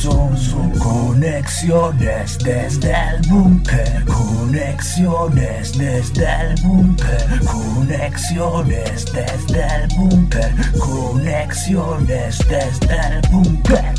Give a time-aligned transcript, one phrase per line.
[0.00, 4.04] Son, son conexiones desde el búnker.
[4.06, 7.40] Conexiones desde el búnker.
[7.44, 10.54] Conexiones desde el búnker.
[10.78, 13.94] Conexiones desde el búnker.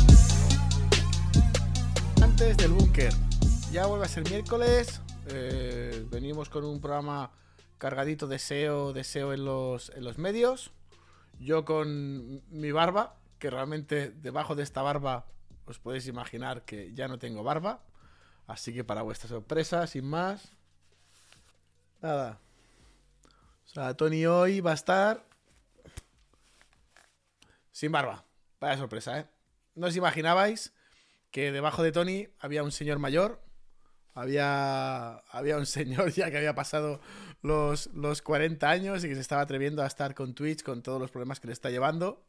[2.20, 3.12] Antes del búnker.
[3.70, 5.00] Ya vuelve a ser miércoles.
[5.28, 7.30] eh, venimos con un programa
[7.78, 10.72] cargadito de SEO, de SEO en los, en los medios.
[11.38, 15.26] Yo con mi barba, que realmente debajo de esta barba
[15.66, 17.82] os podéis imaginar que ya no tengo barba.
[18.46, 20.52] Así que para vuestra sorpresa, sin más.
[22.00, 22.40] Nada.
[23.64, 25.24] O sea, Tony hoy va a estar
[27.70, 28.24] sin barba.
[28.60, 29.26] Vaya sorpresa, ¿eh?
[29.74, 30.72] No os imaginabais
[31.30, 33.40] que debajo de Tony había un señor mayor.
[34.14, 37.00] Había, había un señor ya que había pasado
[37.40, 41.00] los, los 40 años y que se estaba atreviendo a estar con Twitch con todos
[41.00, 42.22] los problemas que le está llevando.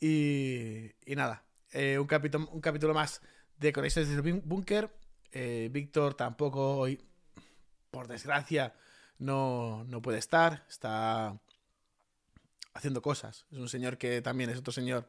[0.00, 1.43] Y, y nada,
[1.74, 3.20] eh, un, capítulo, un capítulo más
[3.58, 4.90] de Conexiones desde el Búnker.
[5.32, 7.02] Eh, Víctor tampoco hoy,
[7.90, 8.72] por desgracia,
[9.18, 10.64] no, no puede estar.
[10.68, 11.38] Está
[12.74, 13.44] haciendo cosas.
[13.50, 15.08] Es un señor que también es otro señor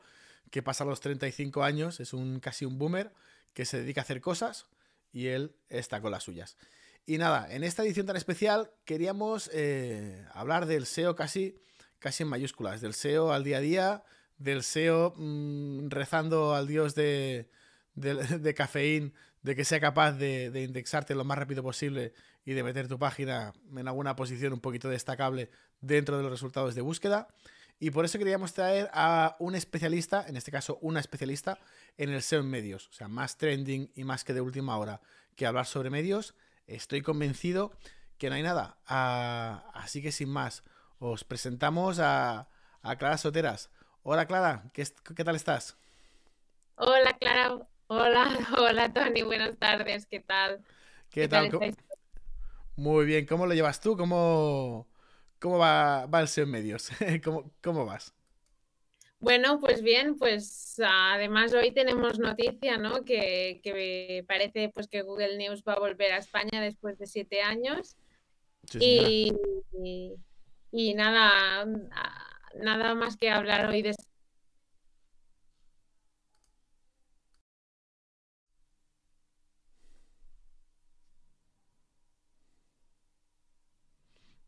[0.51, 3.11] que pasa los 35 años, es un casi un boomer
[3.53, 4.65] que se dedica a hacer cosas
[5.13, 6.57] y él está con las suyas.
[7.05, 11.59] Y nada, en esta edición tan especial queríamos eh, hablar del SEO casi,
[11.99, 14.03] casi en mayúsculas, del SEO al día a día,
[14.37, 17.49] del SEO mmm, rezando al dios de,
[17.95, 22.13] de, de cafeín de que sea capaz de, de, indexarte lo más rápido posible
[22.45, 26.73] y de meter tu página en alguna posición un poquito destacable dentro de los resultados
[26.73, 27.27] de búsqueda.
[27.79, 31.59] Y por eso queríamos traer a un especialista, en este caso una especialista,
[31.97, 32.87] en el SEO en medios.
[32.87, 35.01] O sea, más trending y más que de última hora
[35.35, 36.35] que hablar sobre medios.
[36.67, 37.71] Estoy convencido
[38.17, 38.79] que no hay nada.
[38.87, 40.63] Ah, así que sin más,
[40.99, 42.49] os presentamos a,
[42.81, 43.69] a Clara Soteras.
[44.07, 44.83] Hola Clara, ¿qué,
[45.15, 45.75] ¿qué, tal estás?
[46.75, 47.57] Hola Clara,
[47.87, 48.27] hola,
[48.59, 50.63] hola Tony, buenas tardes, ¿qué tal?
[51.09, 51.49] ¿Qué, ¿Qué tal?
[52.75, 53.97] Muy bien, ¿cómo lo llevas tú?
[53.97, 54.87] ¿Cómo,
[55.39, 56.89] cómo va, va el SEO en medios?
[57.23, 58.13] ¿Cómo, ¿Cómo vas?
[59.17, 63.03] Bueno, pues bien, pues además hoy tenemos noticia, ¿no?
[63.03, 67.41] Que, que, parece pues que Google News va a volver a España después de siete
[67.41, 67.97] años.
[68.69, 69.33] Sí, y,
[69.83, 70.15] y,
[70.71, 71.65] y, nada,
[72.55, 73.95] nada más que hablar hoy de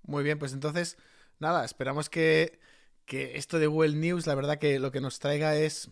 [0.03, 0.97] Muy bien, pues entonces,
[1.39, 2.59] nada, esperamos que,
[3.05, 5.89] que, esto de Google News, la verdad que lo que nos traiga es,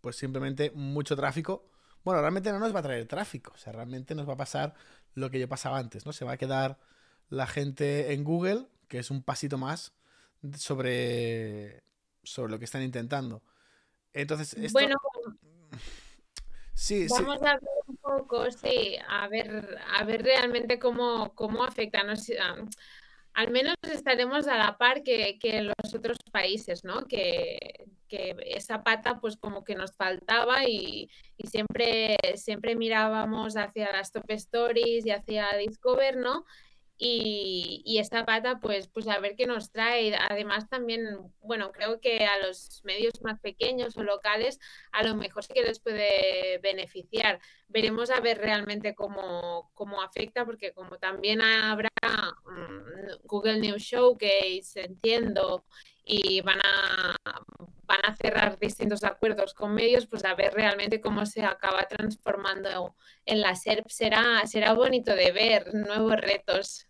[0.00, 1.70] pues simplemente mucho tráfico.
[2.04, 4.74] Bueno, realmente no nos va a traer tráfico, o sea, realmente nos va a pasar
[5.14, 6.12] lo que yo pasaba antes, ¿no?
[6.12, 6.78] Se va a quedar
[7.28, 9.94] la gente en Google, que es un pasito más
[10.56, 11.82] sobre,
[12.22, 13.42] sobre lo que están intentando.
[14.12, 14.72] Entonces, esto...
[14.72, 14.96] Bueno,
[16.74, 17.46] sí, vamos sí.
[17.46, 22.04] a ver un poco, sí, a ver, a ver realmente cómo, cómo afecta.
[22.04, 22.68] No sé, um,
[23.34, 27.04] al menos estaremos a la par que, que los otros países, ¿no?
[27.06, 33.90] Que, que, esa pata pues como que nos faltaba y, y, siempre, siempre mirábamos hacia
[33.92, 36.44] las top stories y hacia Discover, ¿no?
[36.96, 40.14] Y, y, esta pata pues, pues a ver qué nos trae.
[40.30, 41.04] Además también,
[41.40, 44.60] bueno, creo que a los medios más pequeños o locales
[44.92, 47.40] a lo mejor sí que les puede beneficiar.
[47.68, 51.90] Veremos a ver realmente cómo, cómo afecta porque como también habrá
[53.24, 55.64] Google News Showcase, entiendo,
[56.04, 57.16] y van a,
[57.86, 62.94] van a cerrar distintos acuerdos con medios, pues a ver realmente cómo se acaba transformando
[63.24, 63.88] en la SERP.
[63.88, 66.88] Será, será bonito de ver nuevos retos.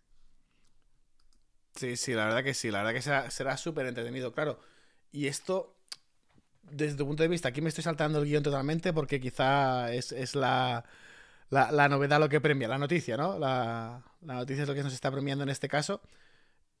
[1.75, 4.59] Sí, sí, la verdad que sí, la verdad que será, será súper entretenido, claro.
[5.11, 5.75] Y esto,
[6.63, 10.11] desde tu punto de vista, aquí me estoy saltando el guion totalmente porque quizá es,
[10.13, 10.85] es la,
[11.49, 13.37] la, novedad lo que premia, la noticia, ¿no?
[13.37, 16.01] La, la, noticia es lo que nos está premiando en este caso.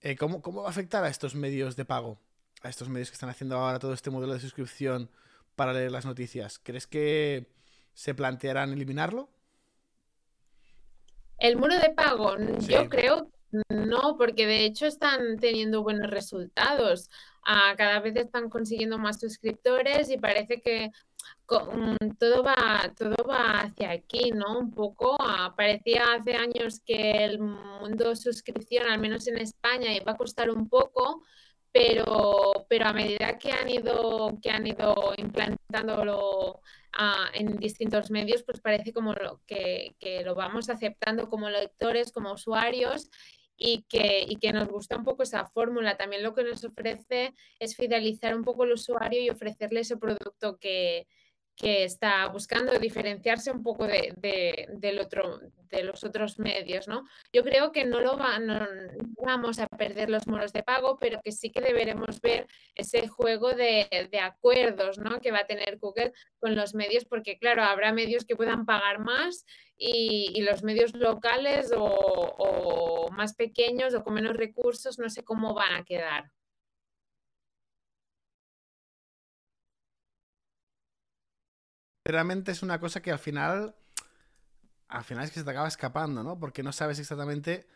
[0.01, 2.19] Eh, ¿cómo, ¿Cómo va a afectar a estos medios de pago?
[2.65, 5.11] A estos medios que están haciendo ahora todo este modelo de suscripción
[5.55, 6.57] para leer las noticias.
[6.57, 7.45] ¿Crees que
[7.93, 9.29] se plantearán eliminarlo?
[11.37, 12.73] El muro de pago, sí.
[12.73, 13.29] yo creo
[13.69, 17.09] no, porque de hecho están teniendo buenos resultados.
[17.47, 20.91] Uh, cada vez están consiguiendo más suscriptores y parece que
[21.45, 24.57] con, todo va todo va hacia aquí, ¿no?
[24.59, 25.15] Un poco.
[25.15, 30.49] Uh, parecía hace años que el mundo suscripción, al menos en España, iba a costar
[30.49, 31.23] un poco,
[31.75, 36.61] pero, pero a medida que han ido que han ido implantándolo
[36.97, 42.13] Uh, en distintos medios, pues parece como lo, que, que, lo vamos aceptando como lectores,
[42.13, 43.09] como usuarios
[43.57, 45.97] y que, y que nos gusta un poco esa fórmula.
[45.97, 50.57] También lo que nos ofrece es fidelizar un poco al usuario y ofrecerle ese producto
[50.57, 51.05] que,
[51.55, 54.13] que está buscando diferenciarse un poco de,
[55.75, 57.07] de los otros medios, ¿no?
[57.33, 61.51] Yo creo que no lo vamos a perder los moros de pago, pero que sí
[61.51, 63.87] que deberemos ver ese juego de,
[64.21, 65.19] acuerdos, ¿no?
[65.19, 68.99] Que va a tener Google con los medios, porque claro, habrá medios que puedan pagar
[68.99, 69.45] más
[69.77, 75.73] y, los medios locales o más pequeños o con menos recursos, no sé cómo van
[75.73, 76.31] a quedar.
[82.11, 83.75] Realmente es una cosa que al final,
[84.87, 86.39] al final es que se te acaba escapando, ¿no?
[86.39, 87.67] Porque no sabes exactamente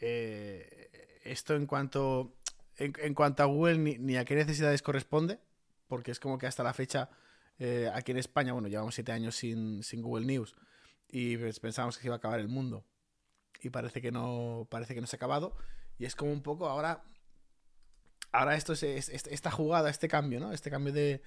[0.00, 2.36] eh, esto en cuanto,
[2.76, 5.40] en, cuanto a Google ni, a qué necesidades corresponde,
[5.88, 7.08] porque es como que hasta la fecha
[7.58, 10.54] eh, aquí en España, bueno, llevamos siete años sin, Google News
[11.08, 12.84] y pues pensábamos que se iba a acabar el mundo
[13.62, 15.56] y parece que no, parece que no se ha acabado
[15.98, 17.02] y es como un poco ahora,
[18.30, 20.52] ahora esto es esta jugada, este cambio, ¿no?
[20.52, 21.22] Este cambio de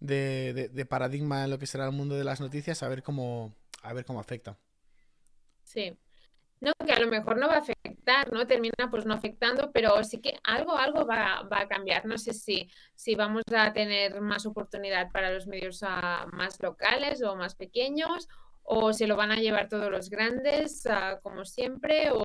[0.00, 3.92] de, paradigma en lo que será el mundo de las noticias, a ver cómo, a
[3.92, 4.58] ver cómo afecta.
[5.62, 5.96] Sí.
[6.60, 8.46] No, que a lo mejor no va a afectar, ¿no?
[8.46, 12.06] Termina pues no afectando, pero sí que algo, algo va, va a cambiar.
[12.06, 17.20] No sé si, si vamos a tener más oportunidad para los medios ah, más locales
[17.22, 18.28] o más pequeños
[18.64, 22.22] o se lo van a llevar todos los grandes, ah, como siempre, o,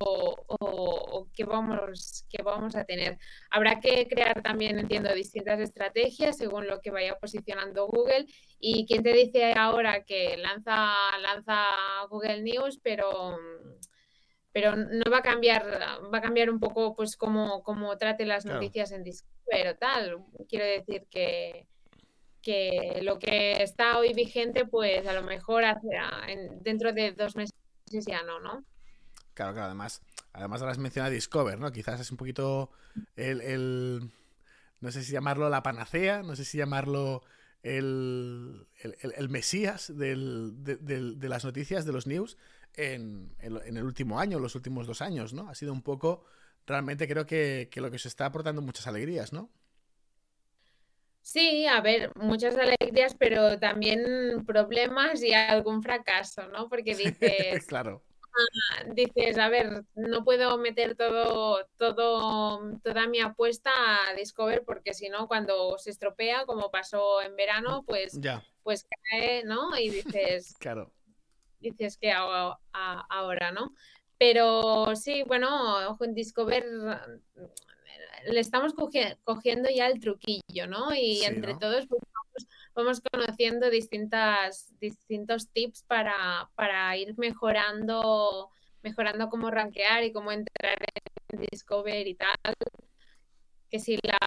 [0.47, 3.17] o, qué, vamos, qué vamos a tener.
[3.49, 8.25] Habrá que crear también, entiendo, distintas estrategias según lo que vaya posicionando Google.
[8.59, 11.65] Y quién te dice ahora que lanza, lanza
[12.09, 13.37] Google News, pero
[14.57, 15.79] pero no va a cambiar,
[16.11, 20.17] va a cambiar un poco pues cómo, cómo trate las noticias en Discover o tal.
[20.49, 21.67] Quiero decir que,
[22.41, 25.63] que lo que está hoy vigente, pues a lo mejor
[26.61, 27.53] dentro de dos meses
[27.91, 28.63] ya no, ¿no?
[29.33, 30.01] Claro, claro, además,
[30.33, 31.71] además ahora has mencionado Discover, ¿no?
[31.71, 32.71] Quizás es un poquito
[33.15, 34.11] el,
[34.81, 37.23] no sé si llamarlo la panacea, no sé si llamarlo
[37.63, 42.37] el, el, mesías del, de, las noticias, de los news,
[42.75, 45.49] en, en, el último año, los últimos dos años, ¿no?
[45.49, 46.23] Ha sido un poco,
[46.65, 49.49] realmente creo que, que lo que se está aportando muchas alegrías, ¿no?
[51.27, 56.69] Sí, a ver, muchas alegrías, pero también problemas y algún fracaso, ¿no?
[56.69, 56.95] Porque
[57.51, 58.01] dices, claro.
[58.23, 63.71] Ah, dices, a ver, no puedo meter todo, todo, toda mi apuesta
[64.07, 68.41] a Discover porque si no, cuando se estropea, como pasó en verano, pues, ya.
[68.63, 69.77] pues cae, ¿no?
[69.77, 70.93] Y dices, claro.
[71.59, 73.75] Dices que hago ahora, ¿no?
[74.17, 76.63] Pero sí, bueno, en Discover
[78.27, 78.73] le estamos
[79.23, 80.93] cogiendo ya el truquillo, ¿no?
[80.93, 82.01] Y entre todos pues,
[82.75, 88.49] vamos, conociendo distintas, distintos tips para, para ir mejorando,
[88.83, 90.77] mejorando cómo rankear y cómo entrar
[91.29, 92.35] en Discover y tal.
[93.69, 94.19] Que si la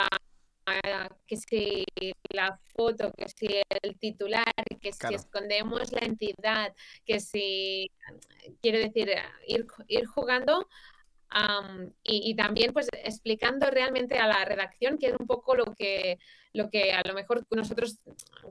[1.27, 1.85] que si
[2.33, 6.75] la foto, que si el titular, que si escondemos la entidad,
[7.05, 7.91] que si,
[8.63, 9.11] quiero decir,
[9.47, 10.69] ir, ir jugando
[12.03, 16.19] y, también pues explicando realmente a la redacción que es un poco lo que,
[16.53, 17.99] lo que a lo mejor nosotros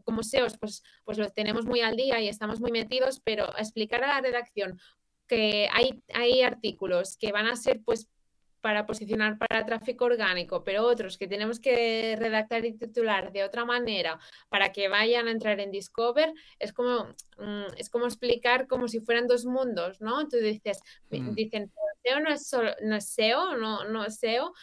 [0.03, 4.03] como SEOs pues, pues lo tenemos muy al día y estamos muy metidos, pero explicar
[4.03, 4.79] a la redacción
[5.27, 8.07] que hay, hay artículos que van a ser pues
[8.61, 13.65] para posicionar para tráfico orgánico, pero otros que tenemos que redactar y titular de otra
[13.65, 17.05] manera para que vayan a entrar en Discover, es como,
[17.37, 20.27] mm, es como explicar como si fueran dos mundos, ¿no?
[20.27, 21.33] Tú dices, mm.
[21.33, 21.71] dicen,
[22.03, 24.53] SEO no es, solo, no es SEO, no, no es SEO,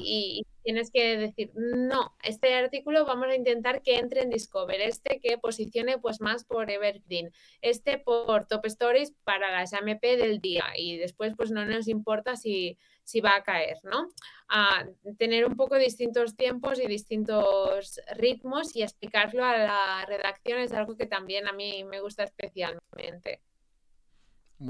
[0.00, 5.20] y, tienes que decir, no, este artículo vamos a intentar que entre en Discover, este
[5.20, 10.64] que posicione pues más por Evergreen, este por Top Stories para las AMP del día,
[10.74, 14.08] y después pues no nos importa si si va a caer, ¿no?
[14.48, 14.86] A
[15.18, 20.96] tener un poco distintos tiempos y distintos ritmos y explicarlo a la redacción es algo
[20.96, 23.42] que también a mí me gusta especialmente.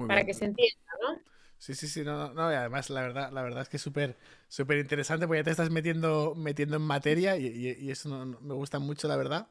[0.08, 1.20] para que se entienda, ¿no?
[1.58, 4.18] Sí, sí, sí, no, no, y además la verdad, la verdad es que es súper
[4.48, 9.08] súper interesante porque ya te estás metiendo, metiendo en materia y, eso me gusta mucho,
[9.08, 9.48] la verdad.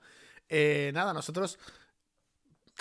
[0.50, 1.58] Eh, nada, nosotros,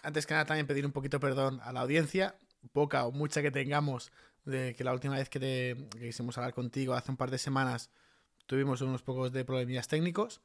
[0.02, 2.36] antes que nada, también pedir un poquito perdón a la audiencia,
[2.72, 4.12] poca o mucha que tengamos,
[4.44, 7.90] de que la última vez que, te, quisimos hablar contigo hace un par de semanas
[8.46, 10.42] tuvimos unos pocos de problemillas técnicos,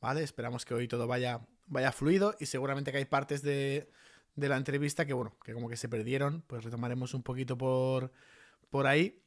[0.00, 0.22] ¿vale?
[0.22, 3.90] Esperamos que hoy todo vaya, vaya fluido y seguramente que hay partes de,
[4.36, 8.12] de la entrevista que, bueno, que como que se perdieron, pues retomaremos un poquito por,
[8.70, 9.22] por ahí.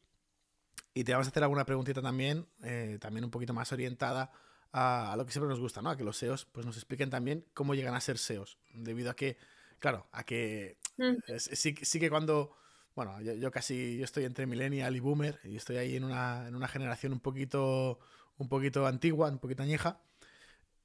[0.93, 4.31] Y te vamos a hacer alguna preguntita también, eh, también un poquito más orientada
[4.73, 5.89] a, lo que siempre nos gusta, ¿no?
[5.89, 8.57] A que los SEOs pues, nos expliquen también cómo llegan a ser SEOs.
[8.73, 9.37] Debido a que,
[9.79, 11.37] claro, a que mm.
[11.37, 12.55] sí, sí que cuando
[12.95, 16.55] bueno, yo, casi, yo estoy entre millennial y boomer y estoy ahí en una, en
[16.55, 17.99] una generación un poquito,
[18.37, 20.01] un poquito antigua, un poquito añeja.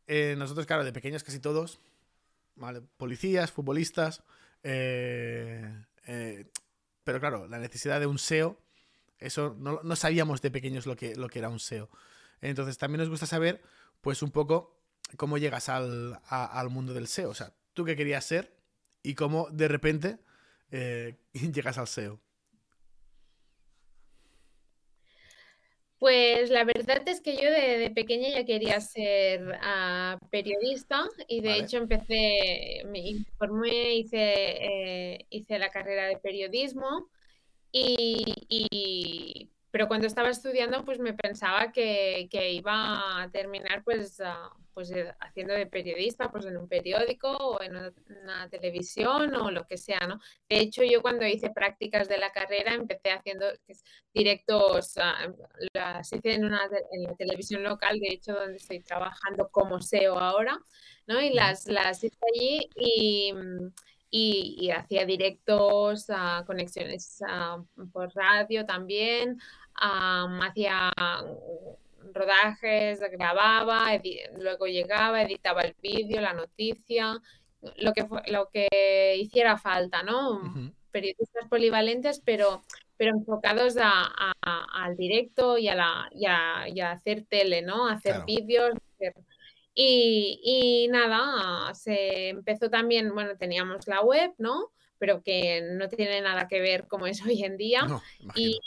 [0.06, 1.80] Eh, nosotros, claro, de pequeños casi todos.
[2.96, 4.22] Policías, futbolistas.
[4.62, 6.46] Eh, eh,
[7.02, 8.56] pero claro, la necesidad de un SEO,
[9.18, 11.90] eso no, no, sabíamos de pequeños lo que, lo que era un SEO.
[12.40, 13.62] Entonces también nos gusta saber,
[14.00, 14.78] pues un poco,
[15.16, 17.30] cómo llegas al, al mundo del SEO.
[17.30, 18.56] O sea, tú qué querías ser
[19.02, 20.18] y cómo de repente
[20.70, 21.16] eh,
[21.52, 22.20] llegas al SEO.
[25.98, 31.48] Pues la verdad es que yo de, pequeña ya quería ser uh, periodista y de
[31.48, 31.62] vale.
[31.62, 37.08] hecho empecé, me informé, hice, eh, hice la carrera de periodismo
[37.72, 44.18] y, y, pero cuando estaba estudiando pues me pensaba que, que iba a terminar pues
[44.20, 49.50] uh, pues eh, haciendo de periodista, pues en un periódico o en una, televisión o
[49.50, 50.18] lo que sea, ¿no?
[50.48, 53.44] De hecho, yo cuando hice prácticas de la carrera empecé haciendo
[54.14, 55.34] directos, uh,
[55.74, 60.18] las hice en, una, en la televisión local, de hecho, donde estoy trabajando como SEO
[60.18, 60.58] ahora,
[61.06, 61.20] ¿no?
[61.20, 63.34] Y las, las hice allí y...
[64.08, 69.36] Y, y, hacía directos, uh, conexiones uh, por radio también,
[69.82, 70.90] um, hacía
[72.12, 73.88] rodajes, grababa,
[74.38, 77.20] luego llegaba, editaba el vídeo, la noticia,
[77.78, 80.40] lo que, lo que hiciera falta, ¿no?
[80.90, 82.62] Periodistas polivalentes, pero,
[82.96, 87.86] pero enfocados a, al directo y a, la, y hacer tele, ¿no?
[87.86, 88.74] hacer vídeos.
[89.78, 94.72] Y, y, nada, se empezó también, bueno, teníamos la web, ¿no?
[94.98, 97.86] Pero que no tiene nada que ver como es hoy en día.
[98.34, 98.58] y,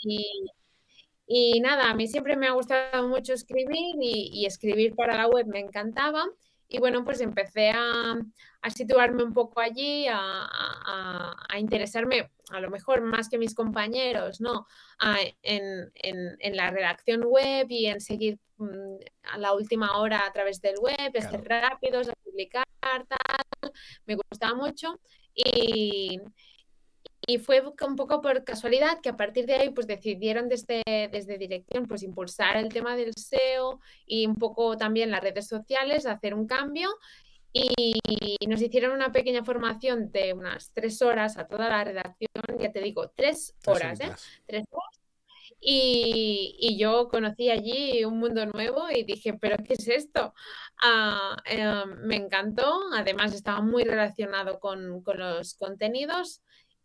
[1.32, 5.46] y nada, a mí siempre me ha gustado mucho escribir y, escribir para la web
[5.46, 6.26] me encantaba.
[6.68, 8.16] Y bueno, pues empecé a,
[8.76, 10.50] situarme un poco allí, a,
[11.60, 14.66] interesarme a lo mejor más que mis compañeros, ¿no?
[15.44, 18.98] En, la redacción web y en seguir mm,
[19.32, 23.72] a la última hora a través del web, ser rápidos, a publicar, tal.
[24.08, 25.00] Me gustaba mucho.
[25.36, 26.20] Y,
[27.30, 30.82] y fue un poco por casualidad que a partir de ahí pues decidieron desde,
[31.12, 36.08] desde dirección pues impulsar el tema del SEO y un poco también las redes sociales,
[36.08, 36.90] hacer un cambio
[37.54, 42.72] y nos hicieron una pequeña formación de unas tres horas a toda la redacción, ya
[42.72, 44.12] te digo, tres horas, ¿eh?
[44.48, 45.00] Tres horas.
[45.62, 50.34] Y, y, yo conocí allí un mundo nuevo y dije, pero ¿qué es esto?
[50.82, 56.42] Ah, eh, me encantó, además estaba muy relacionado con, con los contenidos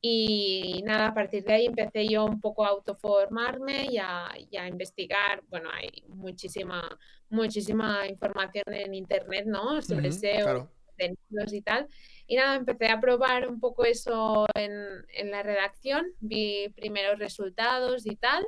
[0.07, 4.55] y nada, a partir de ahí empecé yo un poco a autoformarme y a, y
[4.59, 5.43] a investigar.
[5.49, 6.99] Bueno, hay muchísima,
[7.31, 9.81] muchísima información en internet, ¿no?
[9.81, 11.89] Sobre SEO, contenidos y tal.
[12.27, 14.75] Y nada, empecé a probar un poco eso en,
[15.09, 18.47] en la redacción, vi primeros resultados y tal.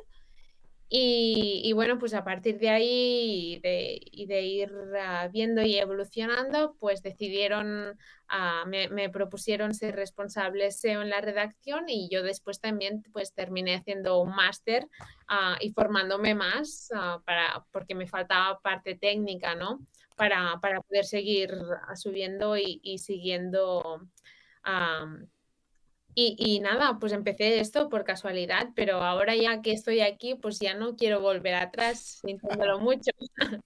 [0.89, 6.77] Y, bueno, pues a partir de ahí y de, de ir uh, viendo y evolucionando,
[6.79, 7.99] pues decidieron,
[8.31, 13.35] uh, me, me, propusieron ser responsable SEO en la redacción y yo después también pues
[13.35, 14.85] terminé haciendo un máster
[15.29, 16.89] uh, y formándome más
[17.25, 19.81] para, porque me faltaba parte técnica, ¿no?
[20.15, 21.51] Para, para poder seguir
[21.97, 24.09] subiendo y, y siguiendo
[26.19, 30.73] y, nada, pues empecé esto por casualidad, pero ahora ya que estoy aquí, pues ya
[30.73, 33.11] no quiero volver atrás, sintiéndolo mucho.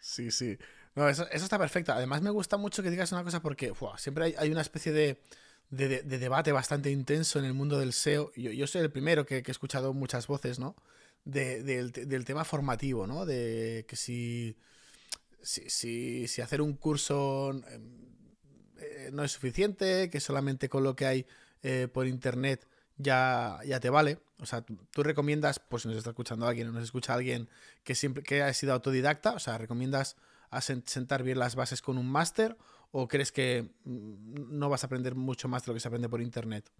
[0.00, 0.58] Sí, sí.
[0.96, 1.92] No, eso, está perfecto.
[1.92, 5.20] Además me gusta mucho que digas una cosa porque siempre hay, una especie de,
[5.70, 8.32] debate bastante intenso en el mundo del SEO.
[8.34, 10.74] Yo, yo soy el primero que, he escuchado muchas voces, ¿no?
[11.24, 13.26] del, tema formativo, ¿no?
[13.26, 14.56] De que si,
[15.42, 17.62] si, si, hacer un curso em,
[18.78, 21.26] eh, no es suficiente, que solamente con lo que hay
[21.62, 24.18] eh, por internet ya, ya te vale.
[24.38, 27.48] O sea, tú, recomiendas, pues si nos está escuchando alguien o nos escucha alguien
[27.84, 30.16] que siempre que ha sido autodidacta, o sea, recomiendas
[30.60, 32.56] sentar bien las bases con un máster
[32.90, 36.08] o crees que mm, no vas a aprender mucho más de lo que se aprende
[36.08, 36.70] por internet?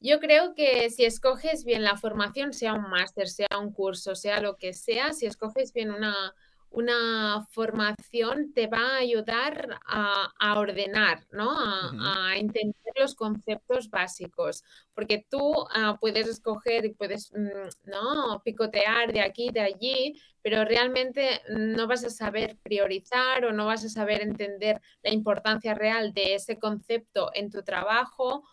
[0.00, 4.40] Yo creo que si escoges bien la formación, sea un máster, sea un curso, sea
[4.40, 6.34] lo que sea, si escoges bien una,
[6.72, 11.50] una formación te va a ayudar a, ordenar, ¿no?
[11.56, 14.64] A, entender los conceptos básicos,
[14.94, 18.42] porque tú ah, puedes escoger y puedes, mm, ¿no?
[18.44, 23.84] Picotear de aquí, de allí, pero realmente no vas a saber priorizar o no vas
[23.84, 28.44] a saber entender la importancia real de ese concepto en tu trabajo.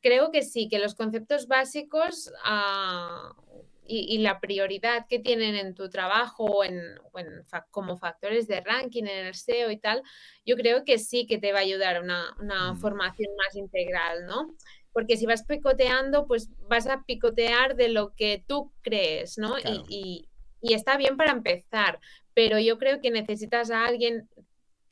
[0.00, 3.53] creo que sí, que los conceptos básicos uh,
[3.86, 6.80] y, la prioridad que tienen en tu trabajo o en,
[7.70, 10.02] como factores de ranking en el SEO y tal,
[10.44, 12.78] yo creo que sí que te va a ayudar una, una mm.
[12.78, 14.54] formación más integral, ¿no?
[14.92, 19.58] Porque si vas picoteando, pues vas a picotear de lo que tú crees, ¿no?
[19.58, 20.28] Y, y,
[20.60, 22.00] y está bien para empezar,
[22.32, 24.28] pero yo creo que necesitas a alguien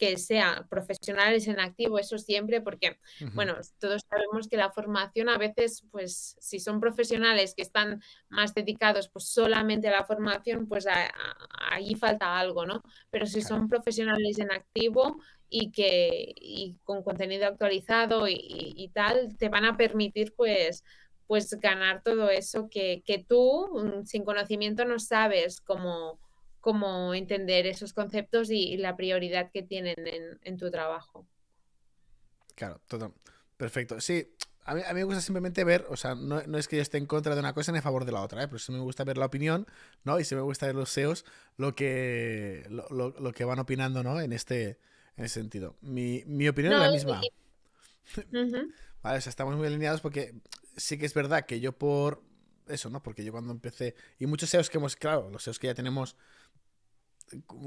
[0.02, 2.98] que sea profesionales en activo, eso siempre, porque,
[3.34, 8.52] bueno, todos sabemos que la formación a veces, pues, si son profesionales que están más
[8.52, 10.88] dedicados, pues, solamente a la formación, pues,
[11.70, 12.82] ahí falta algo, ¿no?
[13.10, 19.36] Pero si son profesionales en activo y que y con contenido actualizado y, y, tal,
[19.38, 20.82] te van a permitir, pues,
[21.28, 26.18] pues ganar todo eso que, que tú, mm, sin conocimiento, no sabes cómo
[26.62, 29.96] cómo entender esos conceptos y, la prioridad que tienen
[30.42, 31.26] en, tu trabajo.
[32.54, 33.12] Claro, todo.
[33.56, 34.00] Perfecto.
[34.00, 34.28] Sí,
[34.64, 36.98] a mí, a mí, me gusta simplemente ver, o sea, no, es que yo esté
[36.98, 38.46] en contra de una cosa ni a favor de la otra, ¿eh?
[38.46, 39.66] pero sí me gusta ver la opinión,
[40.04, 40.20] ¿no?
[40.20, 41.24] Y sí me gusta ver los SEOs
[41.56, 44.20] lo que, lo, que van opinando, ¿no?
[44.20, 44.78] En este,
[45.16, 45.76] en ese sentido.
[45.80, 47.20] Mi, opinión es la misma.
[49.02, 50.32] Vale, o sea, estamos muy alineados porque
[50.76, 52.22] sí que es verdad que yo por
[52.68, 53.02] eso, ¿no?
[53.02, 56.16] Porque yo cuando empecé, y muchos SEOs que hemos, claro, los SEOs que ya tenemos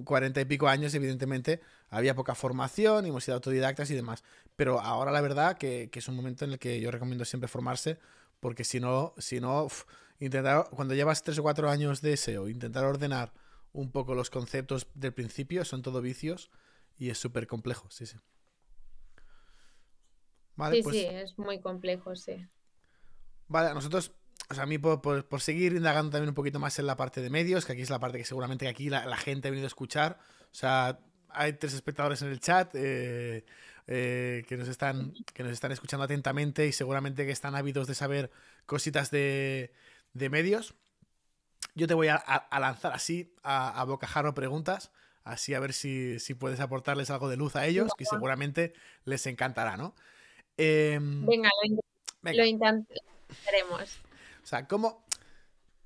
[0.04, 4.24] cuarenta y pico años, evidentemente, había poca formación y hemos sido autodidactas y demás.
[4.56, 8.00] Pero ahora la verdad que, es un momento en el que yo recomiendo siempre formarse,
[8.40, 9.68] porque si no, si no,
[10.20, 13.34] intentar, cuando llevas tres o cuatro años de SEO, intentar ordenar
[13.74, 16.50] un poco los conceptos del principio, son todo vicios
[16.98, 18.18] y es súper complejo, sí, sí.
[20.56, 22.48] Vale, sí, pues sí, es muy complejo, sí.
[23.48, 24.14] Vale, nosotros
[24.50, 27.30] o sea, a mí por, seguir indagando también un poquito más en la parte de
[27.30, 30.20] medios, que aquí es la parte que seguramente aquí la, gente ha venido a escuchar.
[30.52, 31.00] O sea,
[31.30, 33.44] hay tres espectadores en el chat eh,
[33.88, 37.96] eh, que, nos están, que nos están escuchando atentamente y seguramente que están ávidos de
[37.96, 38.32] saber
[38.66, 39.72] cositas de,
[40.14, 40.76] medios.
[41.74, 44.92] Yo te voy a, lanzar así a, bocajarro preguntas,
[45.24, 48.74] así a ver si, puedes aportarles algo de luz a ellos, que seguramente
[49.06, 49.96] les encantará, ¿no?
[50.58, 51.50] Em, venga,
[52.22, 54.06] lo, intentaremos.
[54.46, 55.04] O sea, ¿cómo...?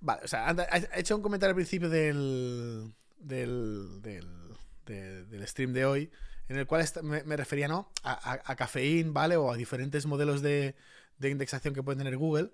[0.01, 6.11] Vale, o sea, ha hecho un comentario al principio del, del, del, stream de hoy,
[6.47, 7.91] en el cual me, refería, ¿no?
[8.03, 9.35] A, a, Cafeín, ¿vale?
[9.35, 10.75] O a diferentes modelos de,
[11.17, 12.51] de, indexación que puede tener Google,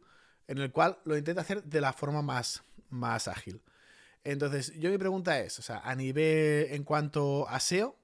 [0.47, 3.61] en el cual lo intenta hacer de la forma más, más ágil.
[4.23, 7.95] Entonces, yo mi pregunta es, o sea, a nivel, en cuanto a SEO,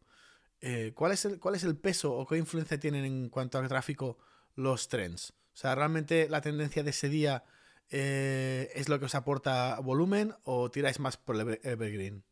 [0.62, 3.68] eh, ¿cuál, es el, ¿cuál es el peso o qué influencia tienen en cuanto al
[3.68, 4.20] tráfico
[4.56, 5.32] los trends?
[5.32, 7.44] O sea, realmente la tendencia de ese día
[7.92, 12.24] eh, es lo que os aporta volumen o tiráis más por el Evergreen?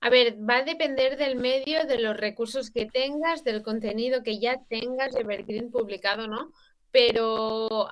[0.00, 4.38] A ver, va a depender del medio, de los recursos que tengas, del contenido que
[4.38, 6.52] ya tengas Evergreen publicado, ¿no?
[6.92, 7.88] Pero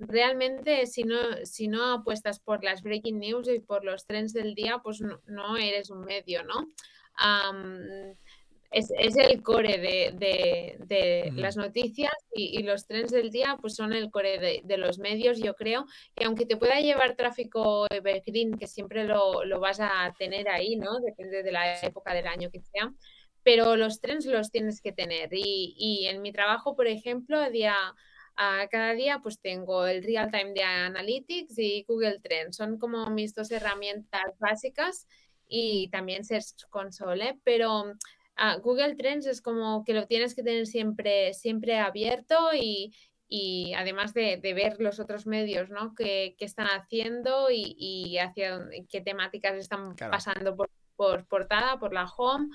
[0.00, 4.54] realmente si no, si no apuestas por las breaking news y por los trends del
[4.54, 6.68] día, pues no, eres un medio, ¿no?
[8.70, 14.62] Es, el core de, las noticias y, los trends del día pues son el core
[14.62, 15.86] de, los medios, yo creo.
[16.16, 21.00] Y aunque te pueda llevar tráfico evergreen, que siempre lo, vas a tener ahí, ¿no?
[21.00, 22.92] Depende de la época del año que sea.
[23.42, 25.30] Pero los trends los tienes que tener.
[25.32, 27.74] Y, en mi trabajo, por ejemplo, día,
[28.36, 32.56] a cada día pues tengo el real time de Analytics y Google Trends.
[32.56, 35.08] Son como mis dos herramientas básicas
[35.48, 37.96] y también Search Console, pero
[38.36, 42.94] Ah, Google Trends es como que lo tienes que tener siempre, siempre abierto y,
[43.76, 45.94] además de, ver los otros medios ¿no?
[45.94, 52.48] que, están haciendo y, hacia qué temáticas están pasando por, portada, por la home.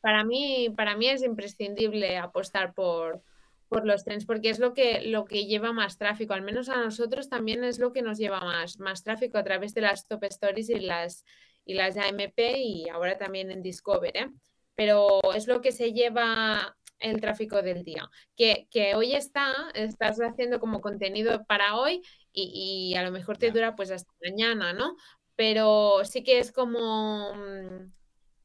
[0.00, 3.22] para, mí, para mí es imprescindible apostar por,
[3.70, 6.82] por los trends porque es lo que, lo que lleva más tráfico, al menos a
[6.82, 10.24] nosotros también es lo que nos lleva más, más tráfico a través de las top
[10.24, 11.24] stories y las,
[11.70, 14.28] y las AMP y ahora también en Discover, ¿eh?
[14.74, 18.10] pero es lo que se lleva el tráfico del día.
[18.36, 22.02] Que, hoy está, estás haciendo como contenido para hoy
[22.32, 24.96] y, a lo mejor te dura pues hasta mañana, ¿no?
[25.36, 27.92] Pero sí que es como, mm,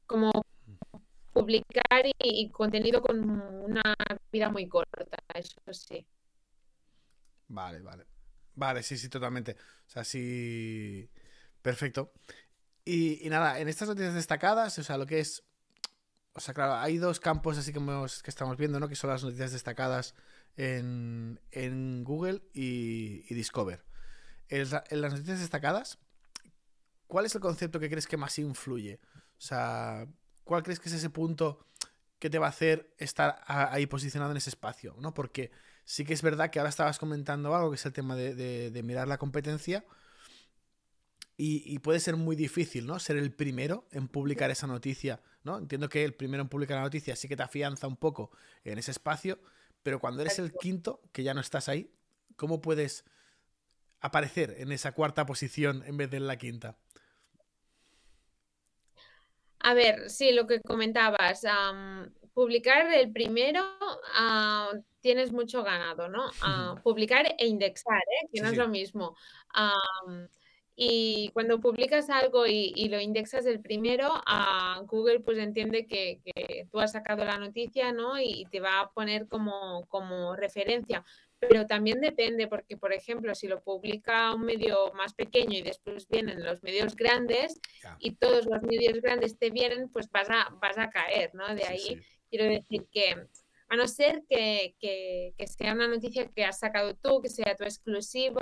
[0.05, 0.31] como
[1.33, 3.95] publicar y, contenido con una
[4.31, 6.05] vida muy corta, eso sí.
[7.47, 8.05] Vale, vale.
[8.53, 9.53] Vale, sí, sí, totalmente.
[9.87, 11.09] O sea, sí.
[11.65, 12.11] Perfecto.
[12.85, 15.43] Y, nada, en estas noticias destacadas, o sea, lo que es.
[16.33, 18.87] O sea, claro, hay dos campos así que, que estamos viendo, ¿no?
[18.87, 20.13] Que son las noticias destacadas
[20.55, 23.83] en, Google y, Discover.
[24.49, 25.97] En, las noticias destacadas,
[27.07, 28.99] ¿cuál es el concepto que crees que más influye?
[29.37, 30.07] O sea,
[30.43, 31.65] ¿cuál crees que es ese punto
[32.19, 34.95] que te va a hacer estar ahí posicionado en ese espacio?
[34.99, 35.13] ¿no?
[35.13, 35.51] Porque
[35.85, 39.07] sí que es verdad que ahora estabas comentando algo que es el tema de mirar
[39.07, 39.85] la competencia
[41.37, 42.97] y, puede ser muy difícil, ¿no?
[42.97, 45.57] Ser el primero en publicar esa noticia, ¿no?
[45.57, 48.31] Entiendo que el primero en publicar la noticia sí que te afianza un poco
[48.63, 49.39] en ese espacio,
[49.83, 51.91] pero cuando eres el quinto, que ya no estás ahí,
[52.37, 53.03] ¿cómo puedes
[53.99, 56.77] aparecer en esa cuarta posición en vez de en la quinta?
[59.59, 61.41] A ver, sí, lo que comentabas,
[62.33, 63.61] publicar el primero
[65.01, 66.31] tienes mucho ganado, ¿no?
[66.81, 68.29] Publicar e indexar, ¿eh?
[68.31, 69.15] que no es lo mismo.
[70.75, 76.19] Y cuando publicas algo y, lo indexas el primero, a Google pues entiende que,
[76.71, 78.19] tú has sacado la noticia, ¿no?
[78.19, 81.03] Y te va a poner como, como referencia
[81.39, 86.07] pero también depende porque, por ejemplo, si lo publica un medio más pequeño y después
[86.07, 87.59] vienen los medios grandes
[87.99, 91.53] y todos los medios grandes te vienen, pues vas a, vas a caer, ¿no?
[91.55, 93.27] De ahí quiero decir que
[93.67, 97.55] a no ser que, que, que, sea una noticia que has sacado tú, que sea
[97.55, 98.41] tu exclusiva,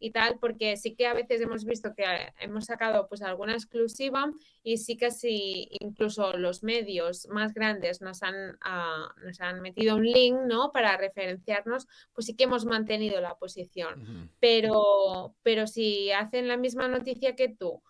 [0.00, 2.04] y tal, porque sí que a veces hemos visto que
[2.40, 4.32] hemos sacado pues alguna exclusiva
[4.62, 9.96] y sí que si incluso los medios más grandes nos han, ah, nos han metido
[9.96, 10.72] un link, ¿no?
[10.72, 14.30] Para referenciarnos, pues sí que hemos mantenido la posición.
[14.40, 17.82] pero, pero si hacen la misma noticia que tú,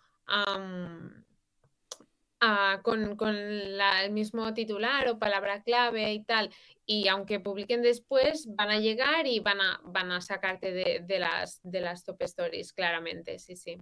[2.43, 6.49] Ah, con, con el mismo titular o palabra clave y tal,
[6.87, 11.19] y aunque publiquen después, van a llegar y van a, van a sacarte de, de,
[11.19, 13.77] las, de las top stories, claramente, sí, sí.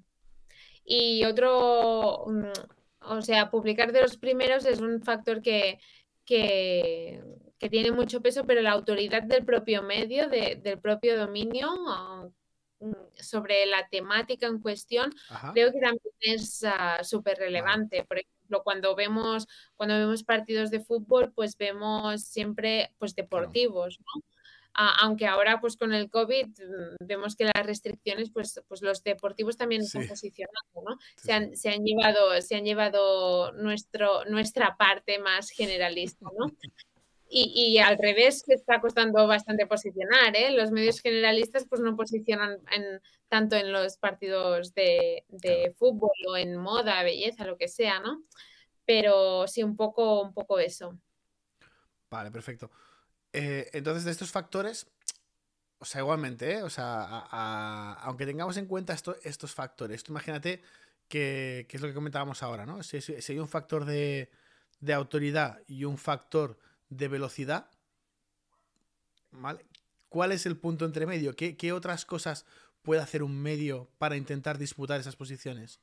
[0.83, 2.51] Y otro, mm,
[2.99, 5.79] o sea, publicar de los primeros es un factor que,
[6.25, 7.23] que,
[7.57, 12.27] que tiene mucho peso, pero la autoridad del propio medio, de, del propio dominio, ah,
[12.81, 15.13] Mm, sobre la temática en cuestión,
[15.53, 18.05] creo que también es ah, súper relevante.
[18.05, 24.23] Por ejemplo, cuando vemos, cuando vemos partidos de fútbol, pues vemos siempre pues deportivos, ¿no?
[24.73, 29.57] aunque ahora pues con el COVID mm, vemos que las restricciones, pues, pues los deportivos
[29.57, 30.97] también están posicionando, ¿no?
[31.17, 36.51] se, han, se, han, llevado, se han llevado nuestro, nuestra parte más generalista, ¿no?
[37.31, 40.35] Y, al revés, que está costando bastante posicionar.
[40.35, 40.51] ¿eh?
[40.51, 45.23] Los medios generalistas pues no posicionan en, tanto en los partidos de,
[45.77, 48.23] fútbol o en moda, belleza, lo que sea, ¿no?
[48.85, 50.97] Pero sí, un poco, un poco eso.
[52.09, 52.71] Vale, perfecto.
[53.31, 54.87] Eh, entonces, de estos factores,
[55.77, 56.63] o sea, igualmente, ¿eh?
[56.63, 57.19] o sea,
[58.01, 60.63] aunque tengamos en cuenta estos factores, tú imagínate
[61.07, 62.81] que, es lo que comentábamos ahora, ¿no?
[62.81, 64.31] Si, hay un factor de,
[64.79, 66.57] de autoridad y un factor
[66.89, 67.69] de velocidad.
[69.31, 69.65] ¿Vale?
[70.09, 71.35] ¿Cuál es el punto entre medio?
[71.35, 72.45] ¿Qué, otras cosas
[72.81, 75.79] puede hacer un medio para intentar disputar esas posiciones?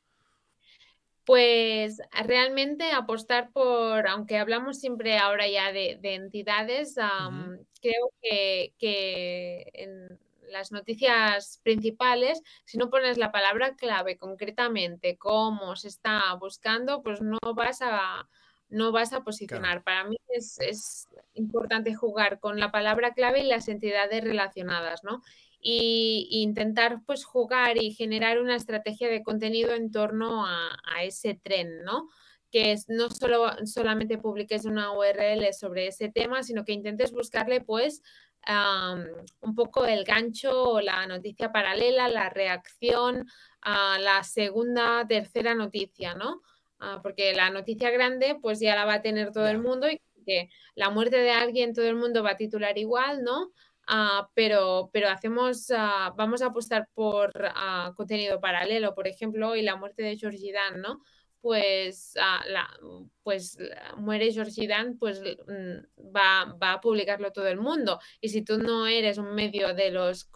[1.24, 6.94] Pues realmente apostar por, aunque hablamos siempre ahora ya de, entidades,
[7.80, 10.18] creo que, que, en
[10.50, 17.20] las noticias principales, si no pones la palabra clave concretamente, cómo se está buscando, pues
[17.20, 18.28] no vas a,
[18.68, 19.82] no vas a posicionar.
[19.82, 25.22] Para mí es, importante jugar con la palabra clave y las entidades relacionadas, ¿no?
[25.60, 30.70] Y, intentar pues jugar y generar una estrategia de contenido en torno a,
[31.02, 32.08] ese tren, ¿no?
[32.50, 37.60] Que es, no solo solamente publiques una URL sobre ese tema, sino que intentes buscarle
[37.60, 38.02] pues
[39.40, 43.26] un poco el gancho o la noticia paralela, la reacción
[43.60, 46.42] a la segunda, tercera noticia, ¿no?
[46.78, 50.00] Ah, porque la noticia grande pues ya la va a tener todo el mundo y
[50.26, 53.52] que la muerte de alguien todo el mundo va a titular igual, ¿no?
[53.86, 57.32] Ah, pero, pero hacemos, ah, vamos a apostar por
[57.96, 61.00] contenido paralelo, por ejemplo, y la muerte de Georgie Dan, ¿no?
[61.46, 62.68] Pues, ah, la,
[63.22, 63.56] pues
[63.98, 68.00] muere Georgie Dan, pues mm, va, va, a publicarlo todo el mundo.
[68.20, 70.28] Y si tú no eres un medio de los,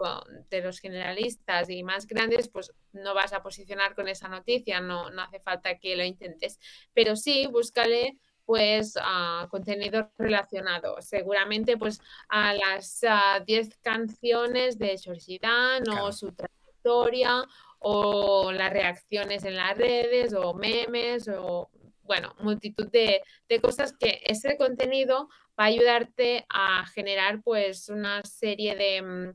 [0.51, 5.11] de los generalistas y más grandes, pues no vas a posicionar con esa noticia, no,
[5.11, 6.61] no hace falta que lo intentes.
[6.95, 10.95] Pero sí, búscale pues uh, contenido relacionado.
[11.01, 13.01] Seguramente pues a las
[13.45, 17.45] 10 canciones de Georgie Dan o su trayectoria
[17.81, 21.71] o las reacciones en las redes o memes o,
[22.03, 23.23] bueno, multitud de,
[23.61, 29.35] cosas que ese contenido va a ayudarte a generar pues una serie de, mm,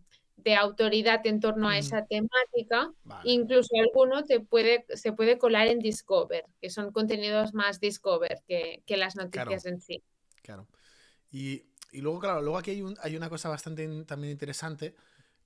[0.59, 2.93] autoridad en torno a esa temática.
[3.23, 8.83] Incluso alguno te puede, se puede colar en Discover, que son contenidos más Discover que,
[8.89, 10.03] las noticias en sí.
[10.43, 10.67] Claro.
[11.31, 14.93] Y, luego, claro, luego aquí hay, hay una cosa bastante también interesante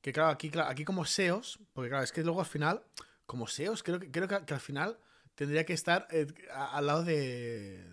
[0.02, 2.84] que claro, aquí, aquí como SEOs, porque claro, es que luego al final,
[3.26, 4.98] como SEOs, creo que, creo que, al final
[5.36, 7.86] tendría que estar eh, al lado de,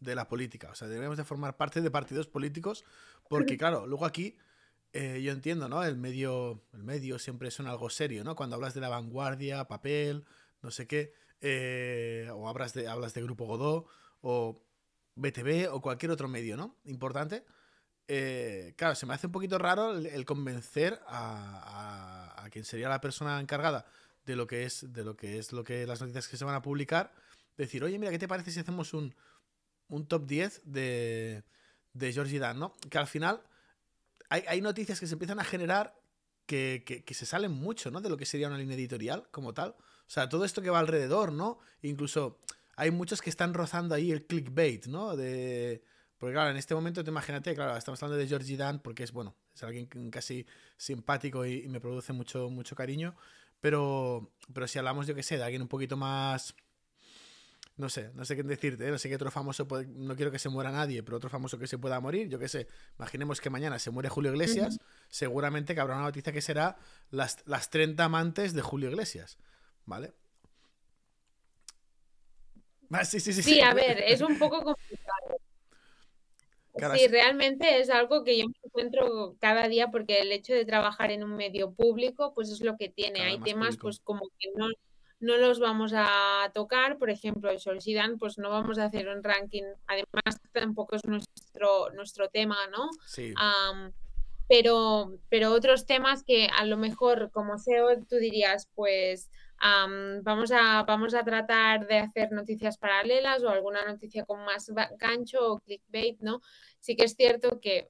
[0.00, 0.70] la política.
[0.70, 2.84] O sea, deberíamos de formar parte de partidos políticos,
[3.28, 4.36] porque claro, luego aquí
[4.92, 5.84] eh, yo entiendo, ¿no?
[5.84, 8.34] El medio, el medio siempre es algo serio, ¿no?
[8.34, 10.24] Cuando hablas de la vanguardia, papel,
[10.60, 13.86] no sé qué, eh, o hablas de, hablas de Grupo Godó,
[14.20, 14.62] o
[15.14, 16.76] BTV, o cualquier otro medio, ¿no?
[16.84, 17.44] Importante.
[18.14, 23.40] Eh, claro, se me hace un poquito raro el, convencer a, quien sería la persona
[23.40, 23.86] encargada
[24.26, 26.54] de lo que es de lo que es lo que las noticias que se van
[26.54, 27.14] a publicar
[27.56, 29.14] decir oye mira qué te parece si hacemos un
[29.88, 31.42] un top 10 de,
[31.94, 32.74] de Georgie Dan, ¿no?
[32.90, 33.40] Que al final
[34.28, 35.98] hay, hay noticias que se empiezan a generar
[36.44, 38.02] que, que, que, se salen mucho, ¿no?
[38.02, 39.70] De lo que sería una línea editorial como tal.
[39.70, 41.60] O sea, todo esto que va alrededor, ¿no?
[41.80, 42.40] Incluso
[42.76, 45.16] hay muchos que están rozando ahí el clickbait, ¿no?
[45.16, 45.82] De...
[46.22, 49.10] Porque claro, en este momento te imagínate, claro, estamos hablando de Georgie Dan porque es,
[49.10, 53.16] bueno, es alguien casi simpático y, y me produce mucho, mucho cariño.
[53.60, 56.54] Pero, pero si hablamos, yo qué sé, de alguien un poquito más
[57.76, 58.92] no sé, no sé qué decirte, ¿eh?
[58.92, 61.58] no sé qué otro famoso, puede, no quiero que se muera nadie, pero otro famoso
[61.58, 62.68] que se pueda morir, yo qué sé,
[63.00, 65.06] imaginemos que mañana se muere Julio Iglesias, uh -huh.
[65.08, 66.76] seguramente que habrá una noticia que será
[67.10, 69.38] las, las 30 amantes de Julio Iglesias,
[69.86, 70.12] ¿vale?
[72.92, 75.01] Ah, sí, sí, sí, sí, a ver, es un poco complicado.
[76.74, 81.10] Sí, realmente es algo que yo me encuentro cada día porque el hecho de trabajar
[81.10, 83.22] en un medio público, pues es lo que tiene.
[83.22, 83.82] Hay temas, público.
[83.82, 84.68] pues como que no,
[85.20, 86.98] no los vamos a tocar.
[86.98, 89.64] Por ejemplo, el Solsidan, pues no vamos a hacer un ranking.
[89.86, 92.88] Además, tampoco es nuestro, nuestro tema, ¿no?
[93.06, 93.34] Sí.
[93.34, 93.92] Um,
[94.48, 99.30] pero, pero otros temas que a lo mejor como SEO tú dirías, pues
[99.62, 104.70] um, vamos, a, vamos a tratar de hacer noticias paralelas o alguna noticia con más
[104.98, 106.40] gancho o clickbait, ¿no?
[106.80, 107.88] Sí que es cierto que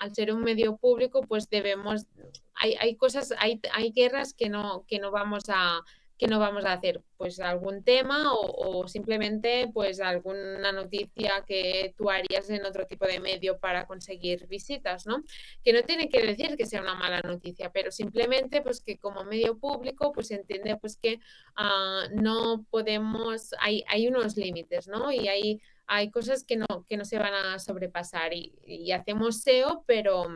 [0.00, 2.06] al ser un medio público, pues debemos,
[2.54, 5.82] hay, hay cosas, hay, hay guerras que no, que no vamos a
[6.18, 12.10] que no vamos a hacer pues algún tema o, simplemente pues alguna noticia que tú
[12.10, 15.24] harías en otro tipo de medio para conseguir visitas, ¿no?
[15.64, 19.24] Que no tiene que decir que sea una mala noticia, pero simplemente pues que como
[19.24, 21.18] medio público pues entiende pues que
[21.58, 25.10] uh, no podemos, hay, hay unos límites, ¿no?
[25.10, 29.42] Y hay, hay cosas que no, que no se van a sobrepasar y, y hacemos
[29.42, 30.28] SEO, pero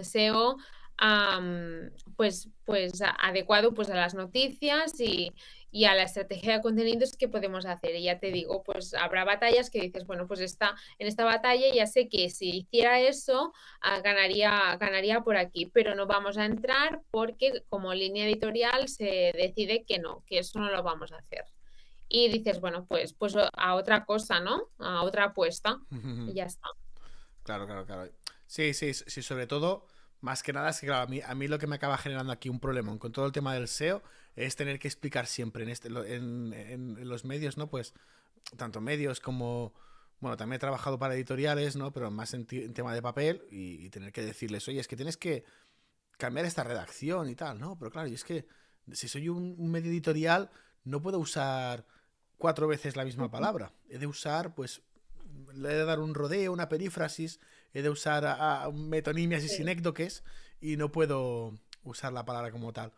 [0.00, 0.56] SEO
[1.02, 5.32] um, pues, pues adecuado pues a las noticias y,
[5.70, 7.96] y, a la estrategia de contenidos que podemos hacer.
[7.96, 11.66] Y ya te digo, pues habrá batallas que dices, bueno, pues está en esta batalla
[11.74, 16.44] ya sé que si hiciera eso uh, ganaría, ganaría por aquí, pero no vamos a
[16.44, 21.16] entrar porque como línea editorial se decide que no, que eso no lo vamos a
[21.16, 21.44] hacer.
[22.08, 24.68] Y dices, bueno, pues, pues a otra cosa, ¿no?
[24.78, 25.80] A otra apuesta.
[26.28, 26.68] y ya está.
[27.42, 28.12] Claro, claro, claro.
[28.46, 29.86] Sí, sí, sí, sobre todo
[30.22, 32.32] más que nada es que, claro, a mí, a mí lo que me acaba generando
[32.32, 34.02] aquí un problema con todo el tema del SEO
[34.36, 37.68] es tener que explicar siempre en, este, en, en, los medios, ¿no?
[37.68, 37.92] Pues
[38.56, 39.74] tanto medios como,
[40.20, 41.92] bueno, también he trabajado para editoriales, ¿no?
[41.92, 44.96] Pero más en, en tema de papel y, y, tener que decirles, oye, es que
[44.96, 45.44] tienes que
[46.18, 47.76] cambiar esta redacción y tal, ¿no?
[47.76, 48.46] Pero claro, y es que
[48.92, 50.50] si soy un, un medio editorial,
[50.84, 51.84] no puedo usar
[52.38, 53.72] cuatro veces la misma palabra.
[53.88, 54.82] He de usar, pues,
[55.52, 57.40] le he de dar un rodeo, una perífrasis,
[57.74, 59.56] he de usar a, a metonimias y sí.
[59.56, 60.24] sinécdoques
[60.60, 61.52] y no puedo
[61.84, 62.92] usar la palabra como tal.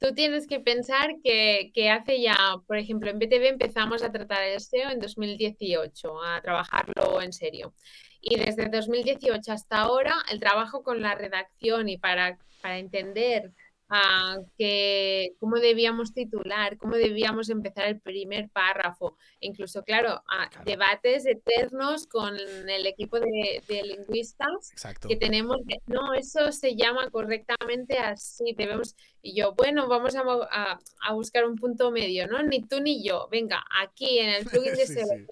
[0.00, 2.34] Tú tienes que pensar que, que, hace ya,
[2.66, 7.74] por ejemplo, en BTV empezamos a tratar el SEO en 2018, a trabajarlo en serio.
[8.22, 13.52] Y desde 2018 hasta ahora, el trabajo con la redacción y para, para entender
[13.90, 19.16] uh, que, cómo debíamos titular, cómo debíamos empezar el primer párrafo.
[19.40, 20.64] Incluso, claro, uh, claro.
[20.64, 25.08] debates eternos con el equipo de, de lingüistas Exacto.
[25.08, 25.58] que tenemos.
[25.86, 28.54] No, eso se llama correctamente así.
[28.56, 28.94] Debemos.
[29.22, 32.42] Y yo, bueno, vamos a, a, a buscar un punto medio, ¿no?
[32.42, 33.28] Ni tú ni yo.
[33.30, 35.06] Venga, aquí en el plugin de sí, SEO.
[35.06, 35.26] Sí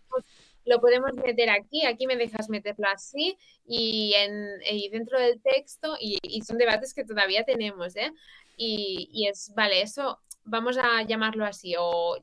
[0.69, 5.97] lo podemos meter aquí, aquí me dejas meterlo así y, en, y dentro del texto
[5.99, 8.13] y, y, son debates que todavía tenemos, ¿eh?
[8.57, 12.17] Y, y, es, vale, eso vamos a llamarlo así o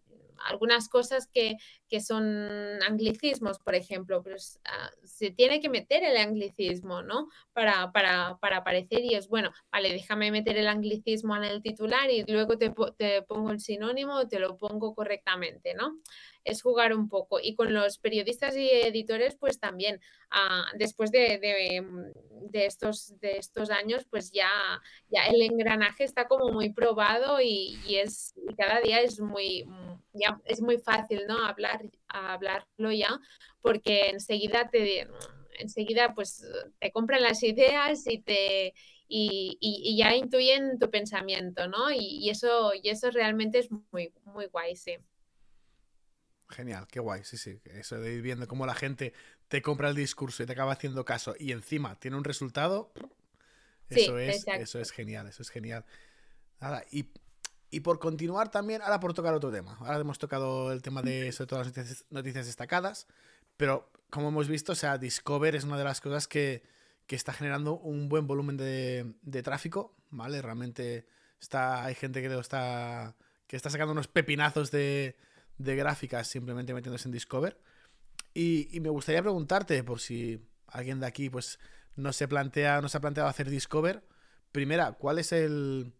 [0.46, 1.58] algunas cosas que,
[1.90, 2.24] que son
[2.84, 7.30] anglicismos, por ejemplo, pues uh, se tiene que meter el anglicismo, ¿no?
[7.54, 12.10] Para, para, para aparecer y es, bueno, vale, déjame meter el anglicismo en el titular
[12.10, 16.00] y luego te, te pongo el sinónimo, te lo pongo correctamente, ¿no?
[16.46, 17.40] Es jugar un poco.
[17.42, 20.00] Y con los periodistas y editores, pues también,
[20.32, 21.86] uh, después de, de,
[22.52, 24.50] de, estos, de estos años, pues ya,
[25.10, 29.66] ya el engranaje está como muy probado y, y es cada día es muy,
[30.14, 31.44] ya es muy fácil, ¿no?
[31.46, 33.20] Hablar, hablarlo ya,
[33.62, 35.08] porque enseguida te
[35.58, 36.46] enseguida pues
[36.80, 38.74] te compran las ideas y te
[39.08, 41.92] y, y, y ya intuyen tu pensamiento, ¿no?
[41.92, 44.98] Y, y, eso y eso realmente es muy muy guay, sí.
[46.50, 47.60] Genial, qué guay, sí, sí.
[47.66, 49.14] Eso de ir viendo cómo la gente
[49.48, 52.92] te compra el discurso y te acaba haciendo caso y encima tiene un resultado.
[53.90, 55.86] Eso, sí, es, eso es genial, eso es genial.
[56.60, 57.10] Nada, y,
[57.70, 59.78] y, por continuar también, ahora por tocar otro tema.
[59.80, 63.08] Ahora hemos tocado el tema de sobre todo las noticias, noticias destacadas,
[63.58, 66.64] pero como hemos visto, o sea, Discover es una de las cosas que,
[67.08, 70.42] que está generando un buen volumen de, de, tráfico, ¿vale?
[70.42, 71.06] Realmente
[71.40, 73.16] está, hay gente que lo está,
[73.48, 75.16] que está sacando unos pepinazos de
[75.58, 77.60] de gráficas simplemente metiéndose en Discover.
[78.34, 81.60] Y, me gustaría preguntarte, por si alguien de aquí pues
[81.96, 84.04] no se plantea, no se ha planteado hacer Discover,
[84.52, 85.94] primera, ¿cuál es el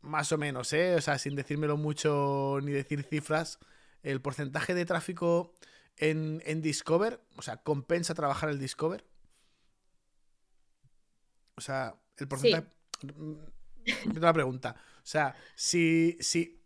[0.00, 0.94] más o menos, eh?
[0.94, 3.58] O sea, sin decírmelo mucho ni decir cifras,
[4.02, 5.54] el porcentaje de tráfico
[5.96, 9.04] en, Discover, o sea, ¿compensa trabajar el Discover?
[11.56, 12.66] O sea, el porcentaje.
[13.00, 14.08] Sí.
[14.16, 14.76] Una pregunta.
[14.98, 16.63] O sea, si, si,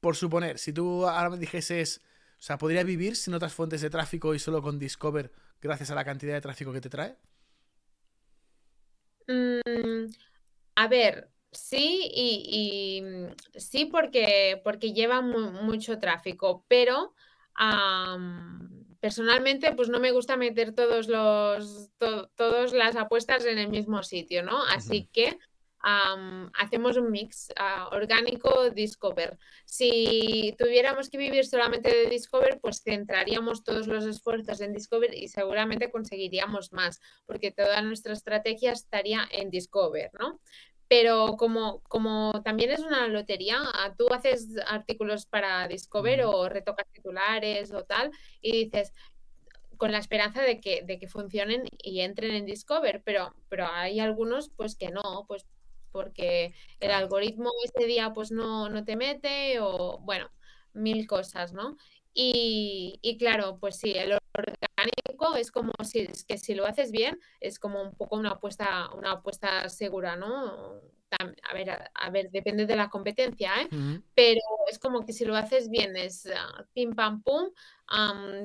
[0.00, 2.02] por suponer, si tú ahora me dijeses,
[2.38, 5.94] o sea, ¿podría vivir sin otras fuentes de tráfico y solo con Discover gracias a
[5.94, 7.16] la cantidad de tráfico que te trae?
[9.26, 10.10] Mm,
[10.76, 13.02] a ver, sí y,
[13.56, 17.14] sí porque, porque lleva mucho tráfico, pero
[19.00, 24.42] personalmente pues no me gusta meter todos los todas las apuestas en el mismo sitio,
[24.44, 24.62] ¿no?
[24.64, 25.38] Así que
[25.80, 29.38] hacemos un mix ah, orgánico Discover.
[29.64, 35.28] Si tuviéramos que vivir solamente de Discover, pues centraríamos todos los esfuerzos en Discover y
[35.28, 40.40] seguramente conseguiríamos más, porque toda nuestra estrategia estaría en Discover, ¿no?
[40.88, 46.86] Pero como, como también es una lotería, ah, tú haces artículos para Discover o retocas
[46.92, 48.10] titulares o tal,
[48.40, 48.92] y dices,
[49.76, 54.00] con la esperanza de que, de que funcionen y entren en Discover, pero, pero hay
[54.00, 55.46] algunos pues que no, pues
[55.98, 60.30] porque el algoritmo ese día pues no, no te mete o bueno,
[60.72, 61.76] mil cosas, ¿no?
[62.14, 66.92] Y, y, claro, pues sí, el orgánico es como si, es que si lo haces
[66.92, 70.80] bien, es como un poco una apuesta, una apuesta segura, ¿no?
[71.10, 73.68] A ver, a, ver, depende de la competencia, ¿eh?
[74.14, 77.50] Pero es como que si lo haces bien, es uh, pim pam pum,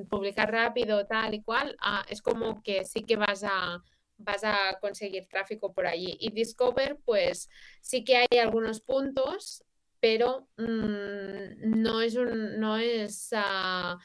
[0.10, 3.84] publicar rápido, tal y cual, uh, es como que sí que vas a,
[4.18, 6.18] vas a conseguir tráfico por allí.
[6.20, 7.50] Y Discover, pues
[7.82, 9.64] sí que hay algunos puntos,
[10.00, 14.00] pero mm, no es, un, no es 100% ah,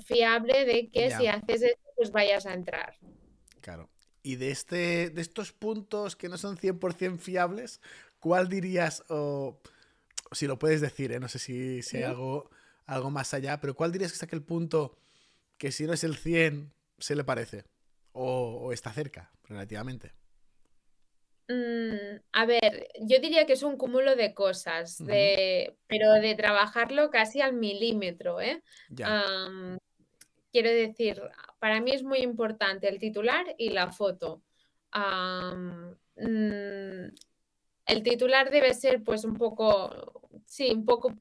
[0.00, 2.96] fiable de que si haces eso, pues vayas a entrar.
[3.60, 3.88] Claro.
[4.22, 7.80] Y de, este, de estos puntos que no son 100% fiables,
[8.18, 9.58] ¿cuál dirías, o
[10.32, 11.20] si lo puedes decir, ¿eh?
[11.20, 12.50] no sé si, si hay algo,
[12.86, 14.98] algo más allá, pero ¿cuál dirías que es aquel punto
[15.56, 17.64] que si no es el 100 se le parece?
[18.18, 20.12] O, está cerca, relativamente?
[21.48, 27.10] Mm, a ver, yo diría que es un cúmulo de cosas, de, pero de trabajarlo
[27.10, 28.62] casi al milímetro, ¿eh?
[30.50, 31.22] quiero decir,
[31.58, 34.42] para mí es muy importante el titular y la foto.
[36.16, 37.08] Mm,
[37.86, 41.14] el titular debe ser pues un poco, sí, un poco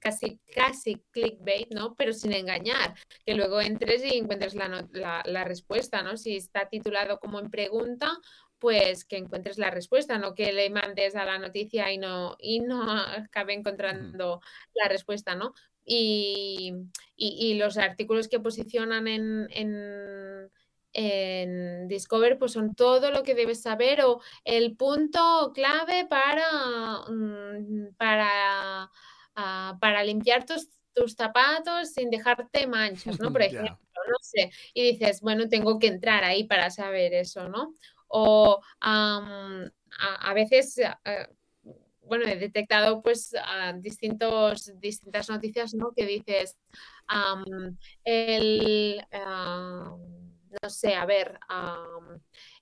[0.00, 1.94] casi, casi clickbait, ¿no?
[1.94, 6.16] Pero sin engañar, que luego entres y encuentres la, respuesta, ¿no?
[6.16, 8.10] Si está titulado como en pregunta,
[8.58, 12.60] pues que encuentres la respuesta, no que le mandes a la noticia y no, y
[12.60, 14.40] no acabe encontrando
[14.74, 15.54] la respuesta, ¿no?
[15.84, 16.74] Y,
[17.56, 20.50] los artículos que posicionan en en
[20.92, 28.90] Discover pues son todo lo que debes saber o el punto clave para, mm, para,
[29.34, 33.32] ah, para limpiar tus, tus, zapatos sin dejarte manchas, ¿no?
[33.32, 33.78] Por ejemplo,
[34.08, 34.50] no sé.
[34.74, 37.74] Y dices, bueno, tengo que entrar ahí para saber eso, ¿no?
[38.08, 39.70] O a,
[40.34, 40.78] veces...
[40.78, 41.26] Eh,
[42.04, 43.32] bueno, he detectado pues
[43.76, 45.92] distintos, distintas noticias, ¿no?
[45.92, 46.58] Que dices,
[48.04, 49.02] el,
[50.62, 51.38] no sé, a ver,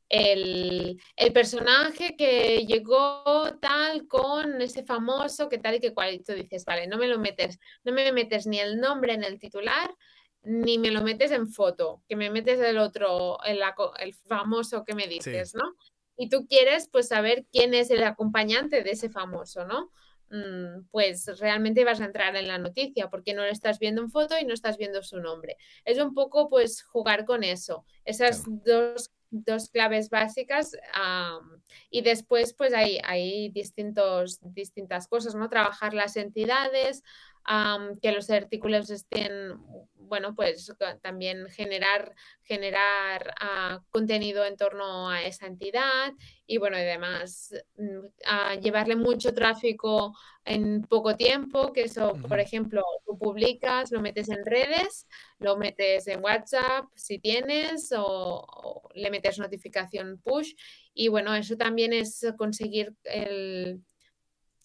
[0.08, 1.00] el,
[1.32, 6.64] personaje que llegó tal con ese famoso que tal y que cual, y tú dices,
[6.64, 9.94] vale, no me lo metes, no me metes ni el nombre en el titular,
[10.42, 13.60] ni me lo metes en foto, que me metes el otro, el,
[13.98, 15.74] el famoso que me dices, ¿no?
[16.16, 19.90] Y tú quieres pues saber quién es el acompañante de ese famoso, ¿no?
[20.30, 24.10] Mm, pues realmente vas a entrar en la noticia porque no lo estás viendo en
[24.10, 25.56] foto y no estás viendo su nombre.
[25.84, 29.10] Es un poco pues jugar con eso, esas dos,
[29.72, 30.72] claves básicas
[31.88, 35.48] y después pues hay, hay distintos, distintas cosas, ¿no?
[35.48, 37.04] Trabajar las entidades,
[38.02, 39.56] que los artículos estén,
[40.10, 46.12] bueno, pues también generar, generar ah, contenido en torno a esa entidad
[46.46, 53.16] y bueno, además mm, llevarle mucho tráfico en poco tiempo, que eso, por ejemplo, tú
[53.18, 55.06] publicas, lo metes en redes,
[55.38, 60.52] lo metes en WhatsApp si tienes o, le metes notificación push
[60.92, 63.80] y bueno, eso también es conseguir el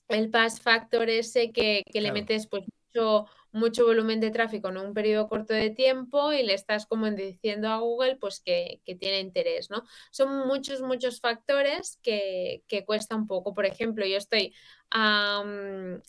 [0.08, 3.26] el pass factor ese que, le metes pues mucho,
[3.56, 7.70] mucho volumen de tráfico en un periodo corto de tiempo y le estás como diciendo
[7.70, 9.84] a Google pues que, tiene interés, ¿no?
[10.12, 13.54] Son muchos, muchos factores que, que cuesta un poco.
[13.54, 14.54] Por ejemplo, yo estoy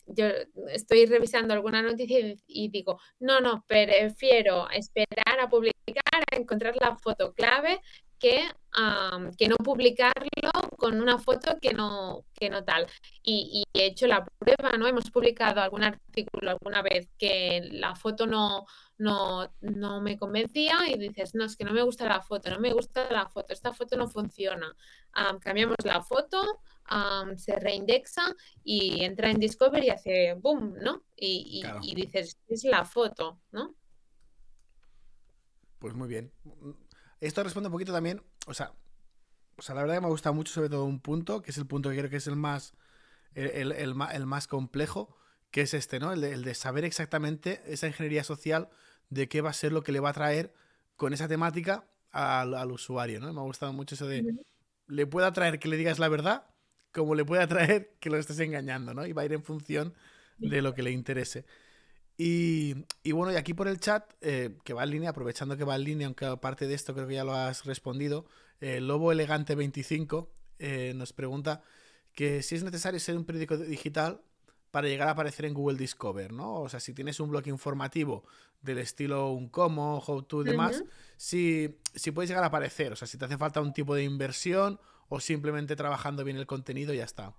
[0.06, 0.26] yo
[0.68, 6.96] estoy revisando alguna noticia y, digo, no, no, prefiero esperar a publicar, a encontrar la
[6.96, 7.80] foto clave
[8.18, 8.48] que,
[9.38, 12.86] que no publicarlo con una foto que no, que no tal.
[13.22, 14.86] Y, he hecho la prueba, ¿no?
[14.86, 18.66] Hemos publicado algún artículo alguna vez que la foto no,
[18.98, 22.58] no, no me convencía y dices, no, es que no me gusta la foto, no
[22.58, 24.74] me gusta la foto, esta foto no funciona.
[25.40, 26.60] cambiamos la foto,
[27.36, 31.02] se reindexa y entra en Discover y hace boom, ¿no?
[31.16, 33.74] Y, y dices, es la foto, ¿no?
[35.78, 36.32] Pues muy bien.
[37.20, 38.72] Esto responde un poquito también, o sea,
[39.56, 41.66] o sea, la verdad que me gusta mucho sobre todo un punto, que es el
[41.66, 42.74] punto que creo que es el más,
[43.34, 43.94] el, el,
[44.26, 45.16] más complejo,
[45.50, 46.12] que es este, ¿no?
[46.12, 48.68] El de, saber exactamente esa ingeniería social
[49.08, 50.52] de qué va a ser lo que le va a traer
[50.96, 53.32] con esa temática al, usuario, ¿no?
[53.32, 54.24] Me ha gustado mucho eso de,
[54.86, 56.46] le puede atraer que le digas la verdad,
[56.92, 59.06] como le puede atraer que lo estés engañando, ¿no?
[59.06, 59.94] Y va a ir en función
[60.38, 61.46] de lo que le interese.
[62.18, 62.74] Y,
[63.12, 65.84] bueno, y aquí por el chat, eh, que va en línea, aprovechando que va en
[65.84, 68.26] línea, aunque aparte de esto creo que ya lo has respondido,
[68.60, 71.62] eh, Lobo Elegante 25 eh, nos pregunta
[72.14, 74.22] que si es necesario ser un periódico digital
[74.70, 76.60] para llegar a aparecer en Google Discover, ¿no?
[76.60, 78.24] O sea, si tienes un blog informativo
[78.62, 80.82] del estilo un como, how to y demás,
[81.16, 84.04] si, si puedes llegar a aparecer, o sea, si te hace falta un tipo de
[84.04, 87.34] inversión o simplemente trabajando bien el contenido y ya está.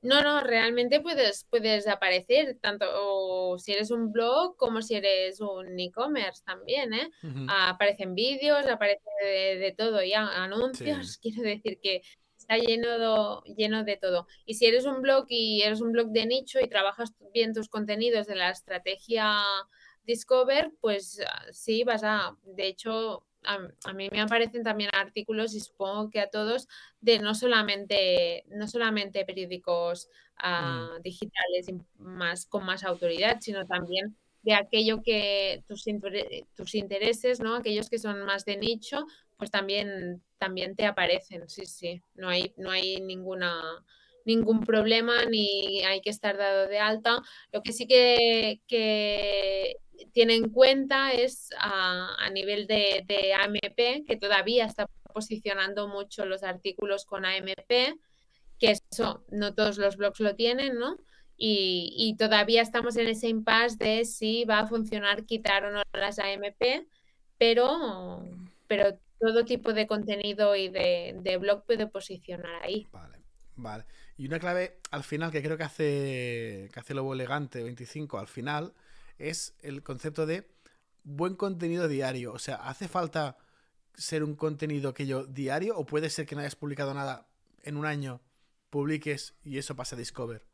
[0.00, 5.78] No, no, realmente puedes, puedes aparecer, tanto si eres un blog como si eres un
[5.78, 7.10] e-commerce también, ¿eh?
[7.48, 12.02] Aparecen vídeos, aparece de, todo, y anuncios, quiero decir que
[12.36, 14.26] está lleno de, lleno de todo.
[14.44, 17.68] Y si eres un blog y eres un blog de nicho y trabajas bien tus
[17.68, 19.42] contenidos de la estrategia
[20.08, 25.60] Discover, pues ah, sí, vas a, de hecho, a, mí me aparecen también artículos y
[25.60, 26.68] supongo que a todos
[27.00, 30.08] de no solamente, no solamente periódicos
[30.42, 31.02] mm.
[31.02, 31.66] digitales
[31.98, 35.84] más, con más autoridad, sino también de aquello que tus,
[36.54, 37.56] tus intereses, ¿no?
[37.56, 42.02] Aquellos que son más de nicho, pues también, también te aparecen, sí, sí.
[42.14, 43.84] No hay, no hay ninguna
[44.24, 47.22] ningún problema ni hay que estar dado de alta.
[47.50, 49.78] Lo que sí que, que
[50.12, 57.04] tiene en cuenta es a, nivel de, AMP, que todavía está posicionando mucho los artículos
[57.04, 57.98] con AMP,
[58.58, 60.96] que eso no todos los blogs lo tienen, ¿no?
[61.40, 66.18] Y, todavía estamos en ese impasse de si va a funcionar quitar o no las
[66.18, 66.88] AMP,
[67.38, 68.24] pero,
[68.66, 72.88] pero todo tipo de contenido y de, blog puede posicionar ahí.
[72.90, 73.18] Vale,
[73.54, 73.84] vale.
[74.16, 78.26] Y una clave al final que creo que hace, que hace Lobo Elegante 25 al
[78.26, 78.72] final
[79.18, 80.48] es el concepto de
[81.04, 82.32] buen contenido diario.
[82.32, 83.36] O sea, ¿hace falta
[83.94, 87.26] ser un contenido que yo diario o puede ser que no hayas publicado nada
[87.62, 88.20] en un año,
[88.70, 90.44] publiques y eso pasa a Discover?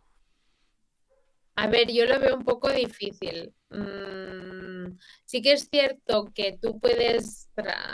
[1.57, 3.55] A ver, yo lo veo un poco difícil.
[3.71, 7.49] Mm, sí que es cierto que tú puedes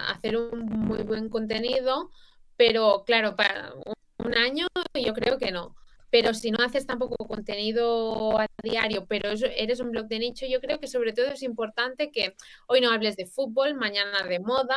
[0.09, 2.11] hacer un muy buen contenido,
[2.57, 3.75] pero claro, para
[4.19, 5.77] un año yo creo que no
[6.11, 10.61] pero si no haces tampoco contenido a diario, pero eres un blog de nicho, yo
[10.61, 12.37] creo que sobre todo es importante que
[12.67, 14.77] hoy no hables de fútbol, mañana de moda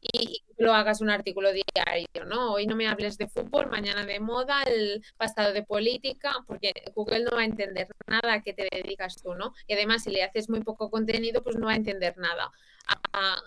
[0.00, 2.52] y, lo hagas un artículo diario, ¿no?
[2.52, 7.24] Hoy no me hables de fútbol, mañana de moda, el pasado de política, porque Google
[7.24, 9.54] no va a entender nada a qué te dedicas tú, ¿no?
[9.66, 12.52] Y además si le haces muy poco contenido, pues no va a entender nada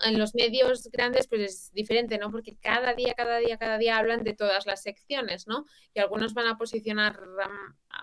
[0.04, 2.30] en los medios grandes pues es diferente, ¿no?
[2.30, 5.64] Porque cada día, cada día, cada día hablan de todas las secciones, ¿no?
[5.94, 7.20] Y algunos van a posicionar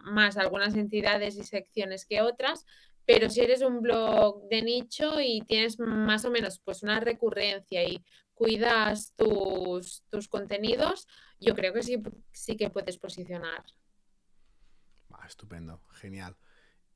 [0.03, 2.65] más algunas entidades y secciones que otras,
[3.05, 7.83] pero si eres un blog de nicho y tienes más o menos pues una recurrencia
[7.83, 8.03] y
[8.33, 11.07] cuidas tus, tus contenidos,
[11.39, 13.63] yo creo que sí, sí que puedes posicionar.
[15.25, 16.35] estupendo, genial.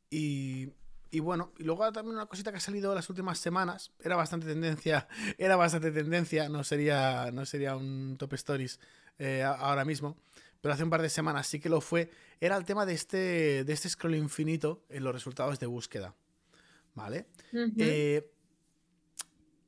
[0.09, 0.73] Y
[1.11, 4.47] y bueno, y luego también una cosita que ha salido las últimas semanas, era bastante
[4.47, 8.79] tendencia, era bastante tendencia, no sería, no sería un top stories
[9.19, 10.17] eh, ahora mismo,
[10.61, 12.09] pero hace un par de semanas sí que lo fue,
[12.41, 16.15] era el tema de este, de este scroll infinito en los resultados de búsqueda.
[16.93, 17.27] ¿Vale?
[17.53, 18.31] Eh,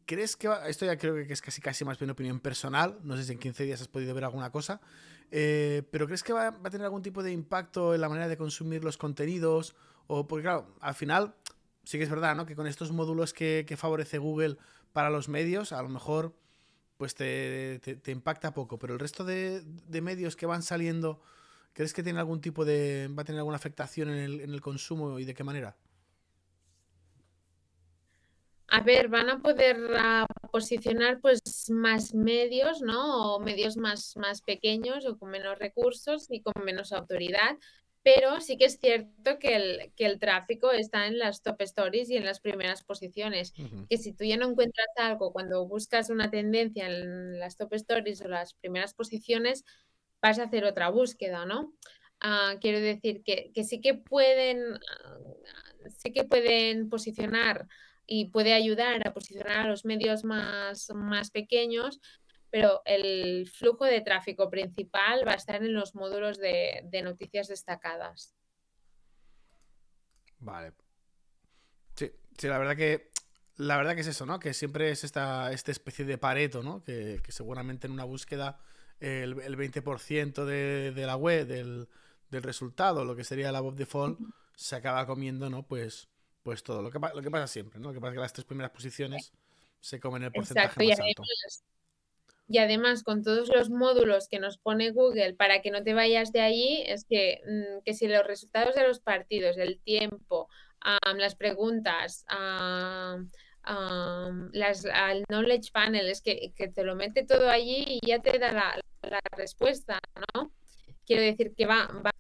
[0.05, 3.15] ¿Crees que va, esto ya creo que es casi casi más bien opinión personal, no
[3.15, 4.81] sé si en 15 días has podido ver alguna cosa,
[5.29, 8.27] eh, pero ¿crees que va, va, a tener algún tipo de impacto en la manera
[8.27, 9.75] de consumir los contenidos
[10.11, 11.35] o porque claro, al final
[11.83, 12.47] sí que es verdad, ¿no?
[12.47, 14.57] Que con estos módulos que, favorece Google
[14.91, 16.33] para los medios, a lo mejor
[16.97, 19.63] pues te, impacta poco, pero el resto de,
[20.01, 21.21] medios que van saliendo
[21.73, 23.07] ¿Crees que tiene algún tipo de.
[23.15, 25.77] va a tener alguna afectación en el, en el consumo y de qué manera?
[28.67, 33.35] A ver, van a poder ah, posicionar pues más medios, ¿no?
[33.35, 37.57] O medios más, más pequeños o con menos recursos y con menos autoridad.
[38.01, 42.09] Pero sí que es cierto que el, que el tráfico está en las top stories
[42.09, 43.53] y en las primeras posiciones.
[43.89, 48.21] Que si tú ya no encuentras algo cuando buscas una tendencia en las top stories
[48.21, 49.65] o las primeras posiciones,
[50.21, 51.73] vas a hacer otra búsqueda, ¿no?
[52.21, 55.17] Ah, quiero decir que, que sí que pueden, ah,
[55.89, 57.67] sí que pueden posicionar
[58.05, 61.99] y puede ayudar a posicionar a los medios más, más pequeños,
[62.49, 67.47] pero el flujo de tráfico principal va a estar en los módulos de, de noticias
[67.47, 68.35] destacadas.
[70.39, 70.73] Vale.
[71.95, 73.09] Sí, sí, la verdad que.
[73.57, 74.39] La verdad que es eso, ¿no?
[74.39, 76.81] Que siempre es esta, esta especie de pareto, ¿no?
[76.81, 78.57] Que, que seguramente en una búsqueda
[79.01, 81.89] el, el 20% de, de la web, del,
[82.31, 84.17] del resultado, lo que sería la Bob Default,
[84.55, 85.63] se acaba comiendo, ¿no?
[85.67, 86.07] Pues,
[86.41, 86.81] pues todo.
[86.81, 87.89] Lo que, pa- lo que pasa siempre, ¿no?
[87.89, 89.33] Lo que pasa es que las tres primeras posiciones
[89.81, 91.23] se comen el porcentaje Exacto, y más alto.
[91.23, 91.63] además,
[92.49, 96.31] y además con todos los módulos que nos pone Google para que no te vayas
[96.31, 100.49] de allí, es que, mm, que si los resultados de los partidos, el tiempo,
[101.17, 102.25] las preguntas,
[104.51, 108.39] las, al knowledge panel, es que, que te lo mete todo allí y ya te
[108.39, 108.79] da la,
[109.37, 109.99] respuesta,
[110.33, 110.51] ¿no?
[111.05, 112.11] Quiero decir que va, va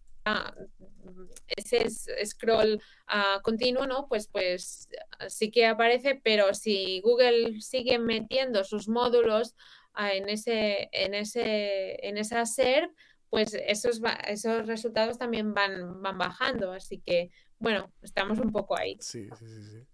[1.47, 4.07] ese es- scroll ah, continuo, ¿no?
[4.07, 4.87] Pues, pues
[5.27, 9.55] sí que aparece, pero si Google sigue metiendo sus módulos
[10.13, 12.91] en ese, en ese, en esa SERP,
[13.29, 16.71] pues esos, esos resultados también van, van bajando.
[16.71, 18.97] Así que, bueno, estamos un poco ahí.
[18.99, 19.85] Sí, sí, sí, sí.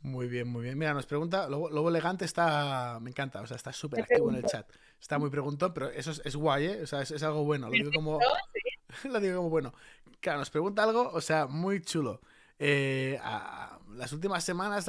[0.00, 0.76] Muy bien, muy bien.
[0.76, 4.36] Mira, nos pregunta, Lobo, Lobo Elegante está, me encanta, o sea, está súper activo en
[4.36, 4.68] el chat.
[5.00, 6.80] Está muy preguntón, pero eso es, es guay, ¿eh?
[6.82, 8.18] O sea, es, es algo bueno, lo digo como,
[9.04, 9.72] lo digo como bueno.
[10.20, 12.20] Claro, nos pregunta algo, o sea, muy chulo.
[12.58, 14.86] Eh, a- las últimas semanas,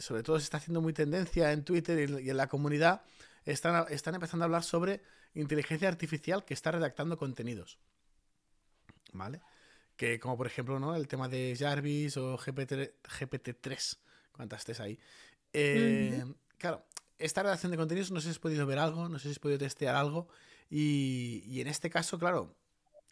[0.00, 3.02] sobre todo se está haciendo muy tendencia en Twitter y en la comunidad,
[3.44, 5.02] están, están empezando a hablar sobre
[5.34, 7.78] inteligencia artificial que está redactando contenidos.
[9.12, 9.40] ¿Vale?
[9.96, 10.96] Que como por ejemplo, ¿no?
[10.96, 13.98] El tema de Jarvis o GPT, GPT-3,
[14.32, 14.98] cuántas estés ahí.
[15.52, 16.24] Eh,
[16.58, 16.86] Claro,
[17.18, 19.38] esta redacción de contenidos no sé si has podido ver algo, no sé si has
[19.40, 20.28] podido testear algo.
[20.70, 22.54] Y, y en este caso, claro,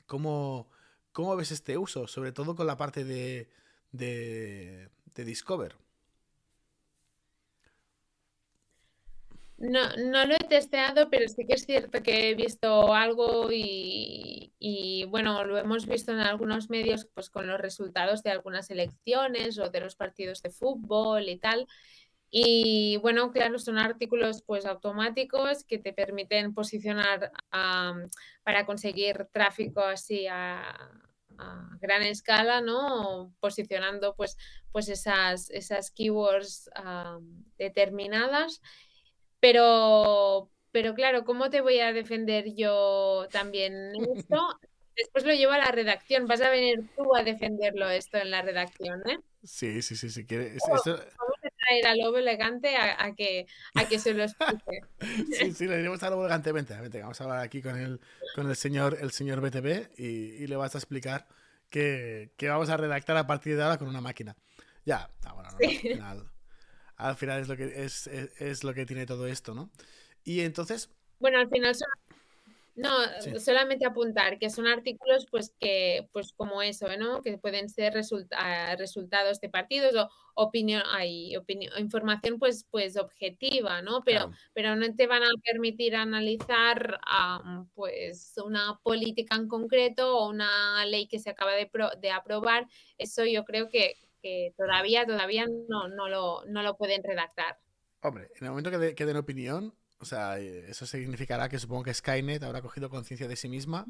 [0.07, 0.71] ¿cómo,
[1.13, 2.07] cómo ves este uso?
[2.07, 3.51] Sobre todo con la parte de,
[3.91, 5.77] de, de Discover.
[9.61, 14.55] No, no lo he testeado, pero sí que es cierto que he visto algo y,
[14.59, 19.59] y, bueno, lo hemos visto en algunos medios pues con los resultados de algunas elecciones
[19.59, 21.67] o de los partidos de fútbol y tal.
[22.31, 28.09] Y bueno, claro, son artículos pues automáticos que te permiten posicionar am,
[28.43, 30.63] para conseguir tráfico así a,
[31.39, 33.35] a gran escala, ¿no?
[33.41, 34.39] Posicionando pues,
[34.73, 38.63] pues esas, esas keywords am, determinadas.
[39.41, 44.59] Pero, pero claro, ¿cómo te voy a defender yo también esto?
[44.97, 46.27] Después lo llevo a la redacción.
[46.27, 49.19] Vas a venir tú a defenderlo esto en la redacción, ¿eh?
[49.43, 50.27] Sí, sí, sí, sí.
[50.27, 54.25] quiere- es- Vamos a traer al lobo elegante a, a que, a que se lo
[54.25, 54.81] explique.
[55.33, 56.79] sí, sí, le diremos algo elegantemente.
[56.79, 58.01] Vente, vamos a hablar aquí con el,
[58.35, 60.05] con el señor, el señor BTV y,
[60.43, 61.27] y le vas a explicar
[61.71, 64.37] que, que vamos a redactar a partir de ahora con una máquina.
[64.85, 65.65] Ya, ah, bueno, no, Sí.
[65.67, 66.31] al final,
[67.09, 69.71] al final es lo que es, es- es lo que tiene todo esto, ¿no?
[70.25, 71.89] Y entonces, Bueno, al final son...
[72.77, 72.89] No,
[73.21, 73.39] Sí.
[73.41, 77.21] solamente apuntar que son artículos pues que, pues como eso, ¿no?
[77.21, 83.83] Que pueden ser resulta- resultados de partidos o opinión, hay opinión, información pues, pues objetiva,
[83.83, 84.01] ¿no?
[84.03, 90.17] Pero, claro, pero no te van a permitir analizar am, pues una política en concreto
[90.17, 92.67] o una ley que se acaba de, pro- de aprobar.
[92.97, 97.59] Eso yo creo que, que todavía, todavía no, no lo, no lo pueden redactar.
[98.03, 101.59] hombre, en el momento que, de- que den opinión, o sea, eh, eso significará que
[101.59, 103.85] supongo que Skynet habrá cogido conciencia de sí misma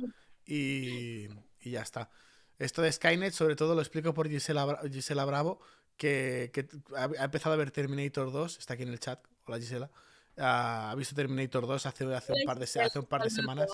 [0.44, 1.26] y,
[1.60, 2.10] y ya está.
[2.58, 5.60] Esto de Skynet, sobre todo lo explico por Gisela, Bra- Gisela Bravo,
[5.96, 9.90] que, que ha, empezado a ver Terminator 2, está aquí en el chat, hola Gisela,
[10.38, 13.70] ah, ha visto Terminator 2 hace, hace, un, par de, hace un par de semanas.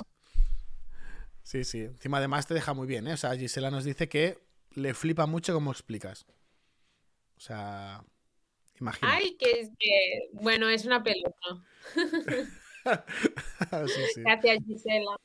[1.43, 3.13] Sí, sí, encima además te deja muy bien, ¿eh?
[3.13, 4.39] O sea, Gisela nos dice que
[4.75, 6.27] le flipa mucho cómo explicas.
[7.37, 8.03] O sea,
[8.81, 9.13] imagina.
[9.15, 11.65] Ay, que es que, bueno, es una pelota.
[13.89, 14.21] Sí, sí.
[14.21, 15.17] Gracias, Gisela.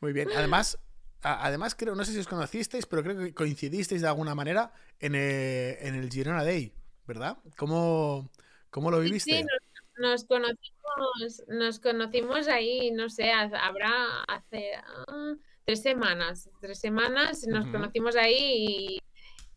[0.00, 0.28] Muy bien.
[0.34, 0.76] Además,
[1.22, 5.14] además creo, no sé si os conocisteis, pero creo que coincidisteis de alguna manera en
[5.14, 6.72] el, en el Girona Day,
[7.06, 7.38] ¿verdad?
[7.56, 8.30] ¿Cómo,
[8.70, 9.36] cómo lo viviste?
[9.36, 15.34] sí, nos, nos conocimos, nos conocimos ahí, no sé, ha- habrá hace, ah,
[15.64, 18.34] tres semanas, tres semanas, nos conocimos ahí
[18.96, 19.00] y,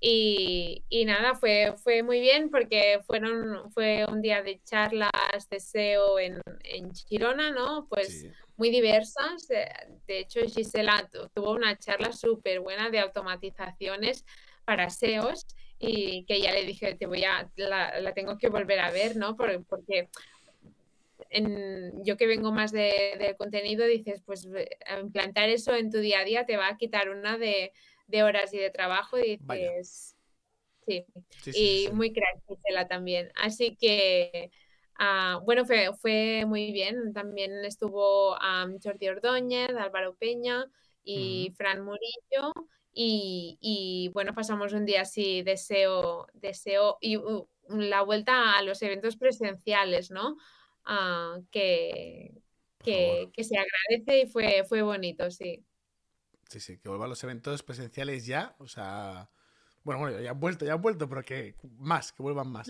[0.06, 5.10] y, nada, fue, fue muy bien porque fueron, fue un día de charlas
[5.50, 7.88] de SEO en, en Girona, ¿no?
[7.88, 8.28] Pues
[8.58, 9.48] muy diversas.
[9.48, 14.26] De, hecho, Gisela tuvo una charla súper buena de automatizaciones
[14.66, 15.46] para SEOs
[15.80, 19.16] y que ya le dije, te voy a, la, la tengo que volver a ver,
[19.16, 19.38] ¿no?
[19.38, 20.10] porque
[21.30, 24.50] en, yo que vengo más de, del contenido, dices, pues
[25.02, 27.72] implantar eso en tu día a día te va a quitar una de,
[28.08, 30.16] de horas y de trabajo y dices,
[30.86, 31.06] sí,
[31.54, 33.32] y muy crack también.
[33.36, 34.52] Así que,
[35.00, 37.14] uh, bueno, fue, fue muy bien.
[37.14, 40.66] También estuvo um, Jordi Ordóñez, Álvaro Peña
[41.04, 42.54] y Fran Murillo.
[42.94, 48.82] Y, y, bueno, pasamos un día así, deseo, deseo y uh, la vuelta a los
[48.84, 50.38] eventos presenciales, ¿no?
[50.86, 52.34] Ah, que,
[52.84, 55.66] que, se agradece y fue, fue bonito, sí.
[56.54, 59.28] Sí, sí, que vuelvan los eventos presenciales ya, o sea,
[59.84, 62.68] bueno, bueno, ya han vuelto, ya han vuelto, pero que más, que vuelvan más.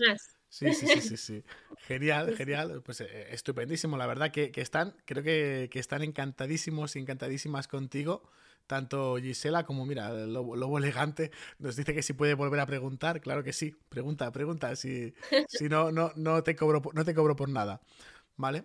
[0.48, 1.44] Sí, sí, sí, sí, sí.
[1.86, 2.80] Genial, genial.
[2.82, 3.98] Pues eh, estupendísimo.
[3.98, 8.22] La verdad que, que están, creo que, que, están encantadísimos y encantadísimas contigo.
[8.66, 13.20] Tanto Gisela como, mira, Lobo, Elegante nos dice que si puede volver a preguntar.
[13.20, 13.76] Claro que sí.
[13.90, 14.74] Pregunta, pregunta.
[14.76, 15.12] Si,
[15.48, 17.82] si no, no, no, te cobro, no te cobro por nada.
[18.36, 18.64] ¿Vale?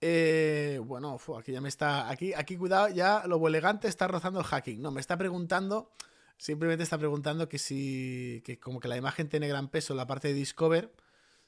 [0.00, 2.08] Eh, bueno, aquí ya me está.
[2.08, 4.80] Aquí, aquí, cuidado, ya Lobo Elegante está rozando el hacking.
[4.80, 5.92] No, me está preguntando.
[6.38, 8.42] Simplemente está preguntando que si.
[8.44, 10.92] que como que la imagen tiene gran peso en la parte de Discover.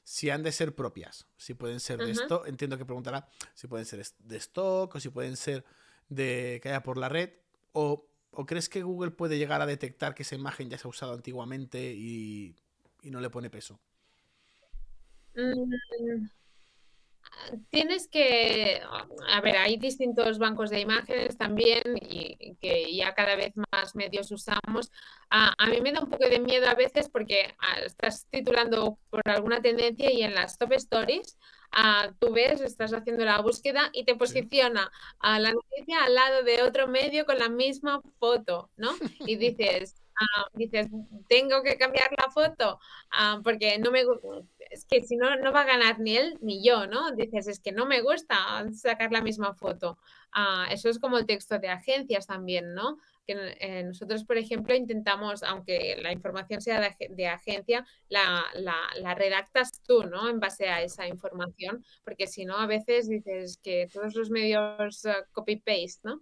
[0.03, 1.27] Si han de ser propias.
[1.37, 2.45] Si pueden ser de esto.
[2.45, 5.63] Entiendo que preguntará si pueden ser de stock o si pueden ser
[6.09, 7.31] de que haya por la red.
[7.71, 8.05] ¿O,
[8.45, 11.93] crees que Google puede llegar a detectar que esa imagen ya se ha usado antiguamente
[11.93, 12.55] y,
[13.03, 13.79] no le pone peso?
[15.35, 16.27] Mm,
[17.69, 18.81] tienes que,
[19.29, 24.31] a ver, hay distintos bancos de imágenes también y que ya cada vez más medios
[24.31, 24.91] usamos.
[25.29, 28.97] A, a, mí me da un poco de miedo a veces porque ah, estás titulando
[29.09, 31.37] por alguna tendencia y en las top stories
[32.19, 36.63] tú ves, estás haciendo la búsqueda y te posiciona a la noticia al lado de
[36.63, 38.91] otro medio con la misma foto, ¿no?
[39.25, 40.87] Y dices, ah, dices,
[41.27, 42.79] tengo que cambiar la foto
[43.11, 44.03] ah, porque no me
[44.73, 47.11] es que si no, no va a ganar ni él ni yo, ¿no?
[47.11, 49.97] Dices, es que no me gusta sacar la misma foto.
[50.31, 52.97] Ah, eso es como el texto de agencias también, ¿no?
[53.25, 60.03] que eh, nosotros, por ejemplo, intentamos, aunque la información sea de, agencia, la, redactas tú,
[60.03, 60.29] ¿no?
[60.29, 65.05] En base a esa información, porque si no, a veces dices que todos los medios
[65.05, 66.21] uh, copy-paste, ¿no?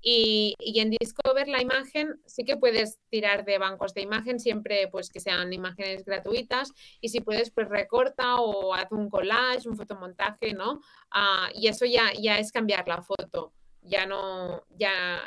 [0.00, 4.88] Y, y, en Discover la imagen sí que puedes tirar de bancos de imagen siempre
[4.88, 9.76] pues que sean imágenes gratuitas y si puedes pues recorta o haz un collage, un
[9.76, 10.74] fotomontaje, ¿no?
[11.14, 15.20] Uh, y eso ya, ya es cambiar la foto, ya no, ya,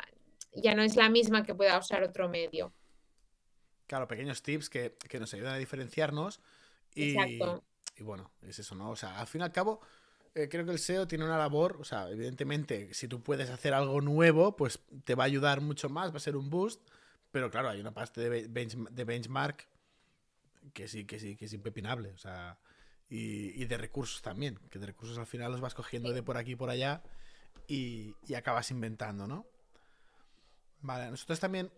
[0.52, 2.72] ya no es la misma que pueda usar otro medio.
[3.86, 6.40] Claro, pequeños tips que, nos ayudan a diferenciarnos.
[6.94, 7.64] Y, Exacto.
[7.96, 8.90] y bueno, es eso, ¿no?
[8.90, 9.80] O sea, al fin y al cabo,
[10.42, 13.74] eh, creo que el SEO tiene una labor, o sea, evidentemente, si tú puedes hacer
[13.74, 16.80] algo nuevo, pues te va a ayudar mucho más, va a ser un boost.
[17.30, 19.66] Pero claro, hay una parte de, de benchmark
[20.72, 22.10] que sí, que sí, que es impepinable.
[22.10, 22.58] O sea,
[23.10, 26.52] y, de recursos también, que de recursos al final los vas cogiendo de por aquí
[26.52, 27.02] y por allá
[27.66, 29.46] y, y acabas inventando, ¿no?
[30.80, 31.70] Vale, nosotros también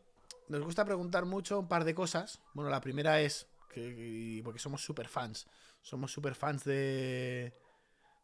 [0.49, 2.41] nos gusta preguntar mucho un par de cosas.
[2.53, 5.47] Bueno, la primera es que, porque somos super fans,
[5.83, 7.55] somos super fans de,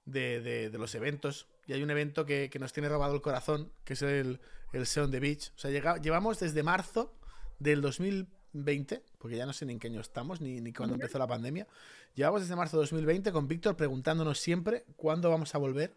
[0.06, 1.46] de, los eventos.
[1.66, 4.40] Y hay un evento que, nos tiene robado el corazón, que es el,
[4.72, 5.52] el Seon the Beach.
[5.54, 7.12] O sea, llevamos desde marzo
[7.58, 11.18] del 2020, porque ya no sé ni en qué año estamos, ni, ni cuándo empezó
[11.18, 11.66] la pandemia.
[12.14, 15.94] Llevamos desde marzo de 2020 con Víctor preguntándonos siempre cuándo vamos a volver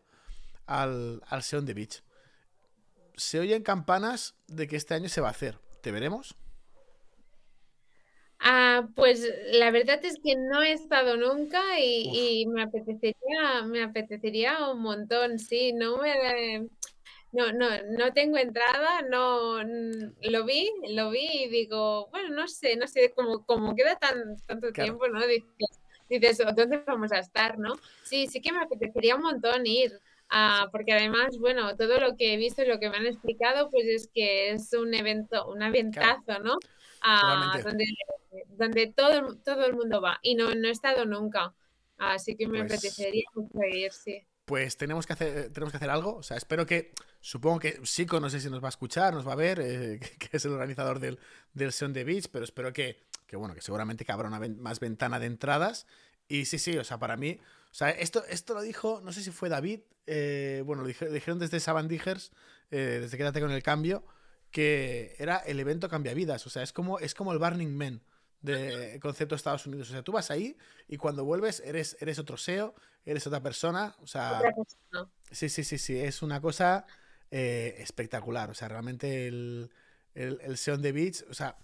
[0.66, 2.04] al, al Seon the Beach
[3.20, 5.60] se oyen campanas de que este año se va a hacer.
[5.82, 6.36] ¿Te veremos?
[8.40, 14.70] Ah, pues la verdad es que no he estado nunca y, me apetecería, me apetecería
[14.72, 16.70] un montón, sí, no me
[17.32, 17.68] no, no,
[17.98, 23.14] no tengo entrada, no lo vi, lo vi y digo, bueno, no sé, no sé,
[23.14, 25.26] como, como queda tan, tanto tiempo, ¿no?
[25.28, 25.80] Dices,
[26.10, 27.76] dices, ¿dónde vamos a estar, no?
[28.04, 30.00] Sí, sí que me apetecería un montón ir.
[30.32, 33.70] Ah, porque además, bueno, todo lo que he visto y lo que me han explicado,
[33.70, 36.58] pues es que es un evento, un aventazo, ¿no?
[37.64, 37.94] Donde,
[38.50, 41.54] donde todo, todo el mundo va y no, no he estado nunca.
[41.98, 44.26] Así que me pues apetecería mucho ir, sí.
[44.46, 46.16] Pues tenemos que hacer, tenemos que hacer algo.
[46.16, 49.28] O sea, espero que, supongo que Sico, no sé si nos va a escuchar, nos
[49.28, 51.20] va a ver, eh, que, es el organizador del,
[51.54, 54.80] del Sound de Beach, pero espero que, que, bueno, que seguramente que habrá una más
[54.80, 55.86] ventana de entradas
[56.28, 57.40] Y sí, sí, o sea, para mí,
[57.72, 61.38] o sea, esto, esto lo dijo, no sé si fue David, eh, bueno, lo dijeron
[61.38, 62.32] desde Saban Diggers,
[62.72, 64.04] eh, desde Quédate con el cambio,
[64.52, 68.02] que era el evento cambia vidas, o sea, es como, es como el Burning Man
[68.42, 69.90] de concepto de Estados Unidos.
[69.90, 72.74] O sea, tú vas ahí y cuando vuelves eres, eres otro SEO,
[73.06, 73.96] eres otra persona.
[74.02, 74.42] O sea,
[75.32, 76.86] sí, sí, sí, sí, es una cosa
[77.32, 78.50] eh, espectacular.
[78.50, 79.72] O sea, realmente el,
[80.14, 81.58] el, el SEO de Beach, o sea,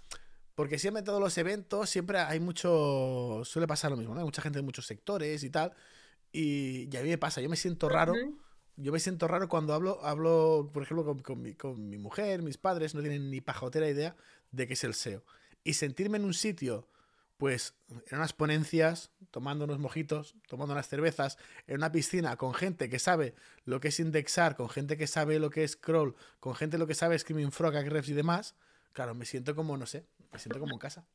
[0.53, 4.21] porque siempre en todos los eventos siempre hay mucho, suele pasar lo mismo, ¿no?
[4.21, 5.73] Hay mucha gente de muchos sectores y tal.
[6.31, 8.13] Y, a mí me pasa, yo me siento raro.
[8.77, 12.57] Yo me siento raro cuando hablo, hablo por ejemplo, con, mi, con mi mujer, mis
[12.57, 14.15] padres, no tienen ni pajotera idea
[14.51, 15.23] de qué es el SEO
[15.65, 16.87] y sentirme en un sitio,
[17.37, 22.87] pues en unas ponencias, tomando unos mojitos, tomando unas cervezas, en una piscina con gente
[22.87, 23.33] que sabe
[23.65, 26.87] lo que es indexar, con gente que sabe lo que es crawl, con gente lo
[26.87, 28.55] que sabe Screaming Frog, Agrefs y demás,
[28.93, 31.05] claro, me siento como, no sé, me siento como en casa.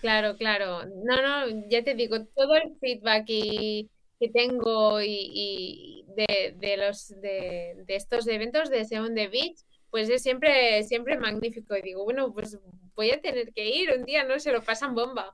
[0.00, 0.86] Claro, claro.
[0.86, 3.26] No, no, ya te digo, todo el feedback
[4.18, 9.58] que tengo y, de, los de, estos eventos de Sound the Beach
[9.90, 11.76] pues es siempre, siempre magnífico.
[11.76, 12.58] Y digo, bueno, pues
[12.94, 14.38] voy a tener que ir un día, ¿no?
[14.38, 15.32] Se lo pasan bomba.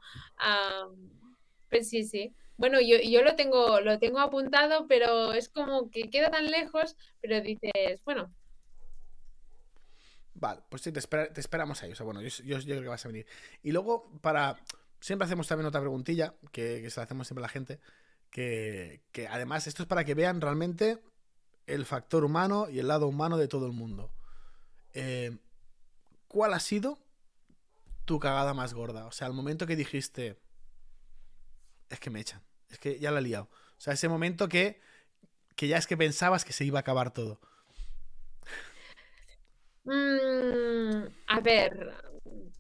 [1.69, 2.33] pues sí, sí.
[2.57, 6.97] Bueno, yo, yo lo tengo, lo tengo apuntado, pero es como que queda tan lejos,
[7.21, 8.33] pero dices, bueno.
[10.35, 11.01] Vale, pues sí, te,
[11.41, 11.93] esperamos ahí.
[11.93, 13.27] O sea, bueno, yo, yo, creo que vas a venir.
[13.63, 14.57] Y luego, para.
[15.01, 17.79] Siempre hacemos también otra preguntilla, que, que se la hacemos siempre a la gente.
[18.35, 21.01] Que, además, esto es para que vean realmente
[21.69, 24.11] el factor humano y el lado humano de todo el mundo.
[24.93, 25.39] Eh,
[26.27, 26.99] ¿cuál ha sido
[28.05, 29.07] tu cagada más gorda?
[29.07, 30.37] O sea, el momento que dijiste,
[31.89, 33.45] es que me echan, es que ya la he liado.
[33.79, 34.81] O sea, ese momento que,
[35.55, 37.41] que ya es que pensabas que se iba a acabar todo.
[39.85, 41.95] Mm, a ver,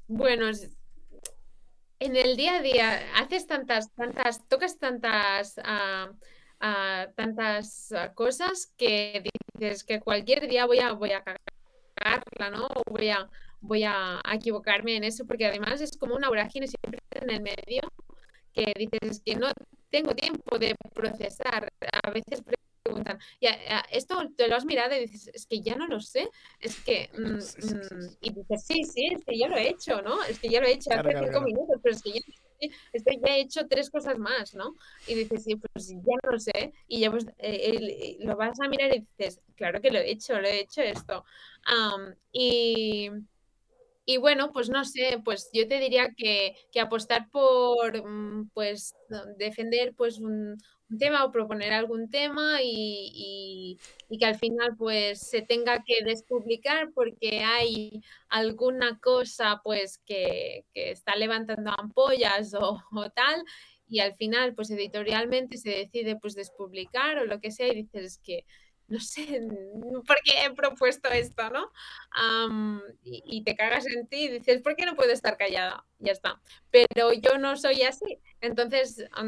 [0.06, 0.46] bueno,
[2.04, 6.12] en el día a día haces tantas, tantas, tocas tantas, ah,
[6.60, 9.24] ah, tantas ah, cosas que
[9.54, 11.40] dices que cualquier día voy a, voy a cagar
[12.52, 12.68] ¿no?
[12.90, 13.28] Voy a,
[13.60, 17.80] voy a, equivocarme en eso, porque además es como una vorágine siempre en el medio,
[18.52, 19.50] que dices que no
[19.90, 21.72] tengo tiempo de procesar.
[22.02, 22.42] A veces
[22.84, 23.52] preguntan, ya,
[23.90, 26.28] esto te lo has mirado y dices, es que ya no lo sé,
[26.60, 30.22] es que, mm, mm", y dices, sí, sí, es que ya lo he hecho, ¿no?
[30.22, 31.96] Es que ya lo he hecho hace cinco minutos, pero
[32.92, 34.74] es que ya he hecho tres cosas más, ¿no?
[35.06, 36.72] Y dices, sí, pues ya no lo sé.
[36.86, 40.38] Y ya pues eh, lo vas a mirar y dices, claro que lo he hecho,
[40.40, 41.24] lo he hecho esto.
[42.32, 43.10] y,
[44.06, 48.94] y bueno, pues no sé, pues yo te diría que, que apostar por, mm, pues,
[49.38, 50.56] defender pues un,
[50.98, 53.78] tema o proponer algún tema y,
[54.18, 61.16] que al final pues se tenga que despublicar porque hay alguna cosa pues que, está
[61.16, 63.42] levantando ampollas o, o, tal
[63.88, 68.20] y al final pues editorialmente se decide pues despublicar o lo que sea y dices
[68.22, 68.44] que
[68.88, 69.40] no sé
[70.06, 71.70] por qué he propuesto esto, ¿no?
[73.02, 75.84] y, te cagas en ti y dices, ¿por qué no puedo estar callada?
[75.98, 76.40] Ya está.
[76.70, 78.18] Pero yo no soy así.
[78.40, 79.22] Entonces, a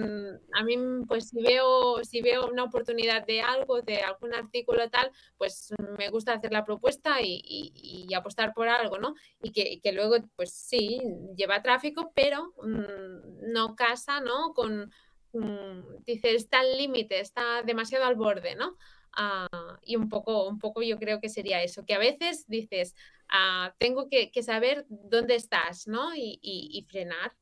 [0.64, 0.76] mí,
[1.08, 6.10] pues si veo, si veo una oportunidad de algo, de algún artículo tal, pues me
[6.10, 9.14] gusta hacer la propuesta y, apostar por algo, ¿no?
[9.42, 11.00] Y que, luego, pues sí,
[11.36, 14.52] lleva tráfico, pero mm, no casa, ¿no?
[14.54, 14.90] Con,
[15.36, 18.76] mm, dices, está al límite, está demasiado al borde, ¿no?
[19.12, 22.94] Ah, y un poco, un poco yo creo que sería eso, que a veces dices,
[23.28, 26.10] ah, tengo que, saber dónde estás, ¿no?
[26.14, 27.34] Y, frenar.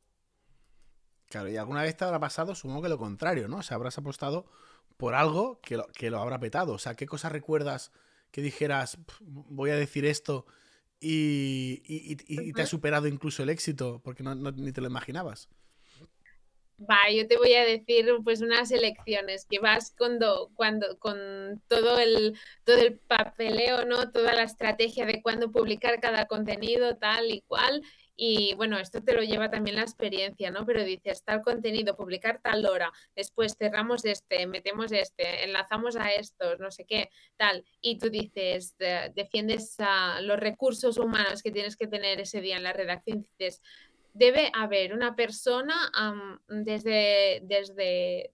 [1.28, 3.58] Claro, y alguna vez te habrá pasado, supongo que lo contrario, ¿no?
[3.58, 4.46] O sea, habrás apostado
[4.96, 6.74] por algo que lo, que lo habrá petado.
[6.74, 7.90] O sea, ¿qué cosas recuerdas
[8.30, 10.46] que dijeras, voy a decir esto
[11.00, 15.48] y, te ha superado incluso el éxito porque no, ni te lo imaginabas?
[16.90, 21.98] Va, yo te voy a decir pues unas elecciones que vas cuando, cuando con todo
[21.98, 24.10] el, todo el papeleo, ¿no?
[24.10, 27.82] Toda la estrategia de cuándo publicar cada contenido, tal y cual.
[28.16, 30.64] Y bueno, esto te lo lleva también la experiencia, ¿no?
[30.64, 36.60] Pero dices, tal contenido, publicar tal hora, después cerramos este, metemos este, enlazamos a estos,
[36.60, 37.64] no sé qué, tal.
[37.80, 38.76] Y tú dices,
[39.14, 43.62] defiendes a los recursos humanos que tienes que tener ese día en la redacción, dices,
[44.14, 45.74] debe haber una persona
[46.48, 48.32] desde, desde,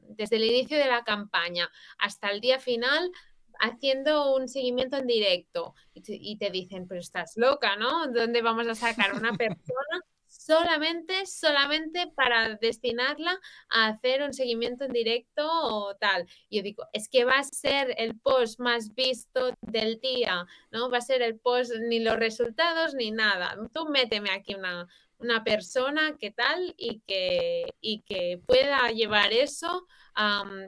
[0.00, 1.68] desde el inicio de la campaña
[1.98, 3.10] hasta el día final
[3.58, 8.06] haciendo un seguimiento en directo y te, dicen, pero estás loca, ¿no?
[8.08, 14.92] ¿Dónde vamos a sacar una persona solamente, solamente para destinarla a hacer un seguimiento en
[14.92, 16.26] directo o tal.
[16.48, 20.90] Y yo digo, es que va a ser el post más visto del día, ¿no?
[20.90, 23.56] Va a ser el post, ni los resultados ni nada.
[23.72, 24.86] Tú méteme aquí una,
[25.18, 29.86] una persona que tal y que, y que pueda llevar eso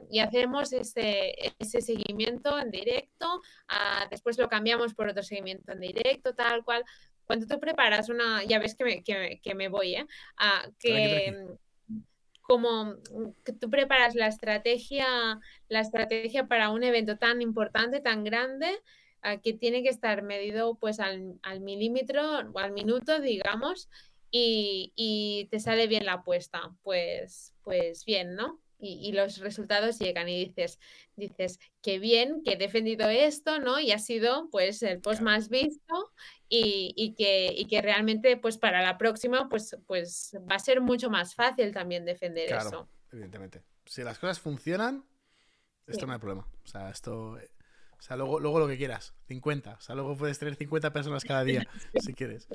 [0.09, 5.79] y hacemos ese, ese, seguimiento en directo, ah, después lo cambiamos por otro seguimiento en
[5.79, 6.83] directo, tal cual.
[7.25, 10.05] Cuando tú preparas una, ya ves que me, que, me voy, ¿eh?
[10.37, 11.45] Ah, que
[12.41, 12.95] como
[13.45, 18.67] que tú preparas la estrategia, la estrategia para un evento tan importante, tan grande,
[19.21, 23.89] ah, que tiene que estar medido pues al, al milímetro o al minuto, digamos,
[24.31, 28.59] y, y, te sale bien la apuesta, pues, pues bien, ¿no?
[28.81, 30.79] y, los resultados llegan y dices,
[31.15, 33.79] dices, qué bien que he defendido esto, ¿no?
[33.79, 36.11] Y ha sido pues el post más visto
[36.47, 41.35] y, que, que realmente pues para la próxima pues, pues va a ser mucho más
[41.35, 42.89] fácil también defender claro, eso.
[43.11, 43.63] Evidentemente.
[43.85, 45.03] Si las cosas funcionan,
[45.87, 46.47] esto no hay problema.
[46.63, 47.37] O sea, esto...
[47.97, 49.73] O sea, luego, luego lo que quieras, 50.
[49.73, 51.67] O sea, luego puedes tener 50 personas cada día,
[51.99, 52.47] si quieres.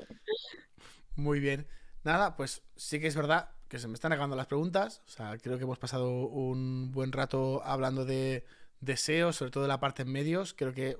[1.15, 1.67] Muy bien.
[2.03, 5.01] Nada, pues sí que es verdad que se me están acabando las preguntas.
[5.07, 8.45] O sea, creo que hemos pasado un buen rato hablando de
[8.79, 10.53] deseos, sobre todo de la parte en medios.
[10.53, 10.97] Creo que,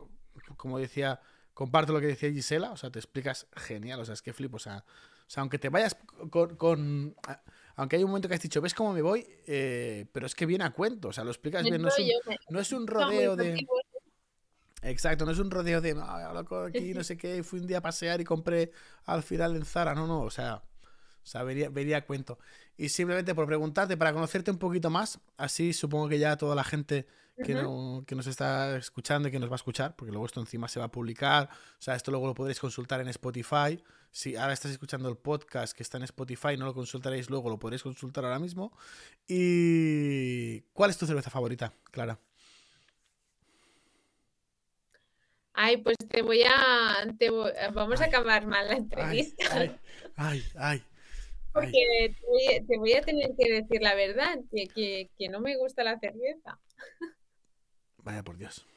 [0.58, 1.22] como decía,
[1.54, 2.72] comparto lo que decía Gisela.
[2.72, 4.00] O sea, te explicas genial.
[4.00, 4.58] O sea, es que flipo.
[4.58, 5.96] O sea, o sea aunque te vayas
[6.30, 7.16] con,
[7.76, 9.28] aunque hay un momento que has dicho, ¿ves cómo me voy?
[9.46, 11.10] Eh, pero es que viene a cuento.
[11.10, 11.82] O sea, lo explicas bien.
[11.82, 12.08] No es un,
[12.50, 13.66] no es un rodeo de.
[14.86, 17.82] Exacto, no es un rodeo de, hablo aquí, no sé qué, fui un día a
[17.82, 18.72] pasear y compré
[19.06, 19.96] al final en Zara.
[19.96, 22.38] No, no, o sea, o sea, vería, a cuento.
[22.78, 26.64] Y simplemente por preguntarte, para conocerte un poquito más, así supongo que ya toda la
[26.64, 27.08] gente
[27.44, 30.80] que, nos está escuchando y que nos va a escuchar, porque luego esto encima se
[30.80, 33.84] va a publicar, o sea, esto luego lo podréis consultar en Spotify.
[34.12, 37.58] Si ahora estás escuchando el podcast que está en Spotify, no lo consultaréis luego, lo
[37.58, 38.72] podréis consultar ahora mismo.
[39.28, 42.20] ¿Y cuál es tu cerveza favorita, Clara?
[45.56, 47.08] Ay, pues te voy a.
[47.74, 49.46] vamos a acabar mal la entrevista.
[50.18, 50.84] ay, ay.
[51.54, 52.14] Porque
[52.68, 56.60] te voy, a tener que decir la verdad, que, no me gusta la cerveza.
[58.00, 58.68] Vaya por Dios.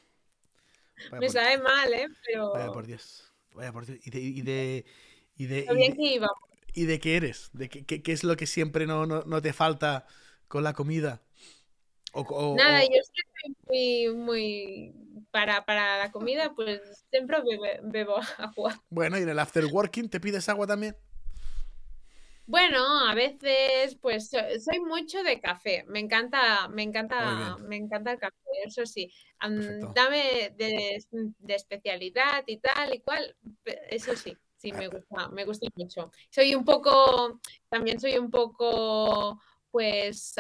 [1.19, 2.07] me sabe mal, ¿eh?
[2.25, 2.53] Pero...
[2.53, 3.33] Vaya por Dios.
[3.53, 3.99] Vaya por Dios.
[4.05, 4.21] Y de...
[4.21, 4.87] Y de,
[5.35, 5.67] y de,
[6.75, 7.51] y de, qué eres?
[7.53, 10.07] ¿De qué, qué, es lo que siempre no, no, te falta
[10.47, 11.21] con la comida?
[12.57, 13.01] Nada, yo
[13.67, 14.95] muy, muy
[15.31, 16.81] para, para la comida, pues
[17.11, 17.39] siempre
[17.83, 18.83] bebo agua.
[18.91, 20.97] Bueno, y en el after working te pides agua también.
[22.49, 25.85] Bueno, a veces, pues soy mucho de café.
[25.87, 28.35] Me encanta, me encanta, me encanta el café,
[28.65, 29.13] eso sí.
[29.95, 30.99] dame de,
[31.47, 33.37] especialidad y tal y cual,
[33.91, 36.11] eso sí, sí me gusta, me gusta mucho.
[36.31, 37.39] Soy un poco,
[37.69, 39.39] también soy un poco,
[39.71, 40.35] pues,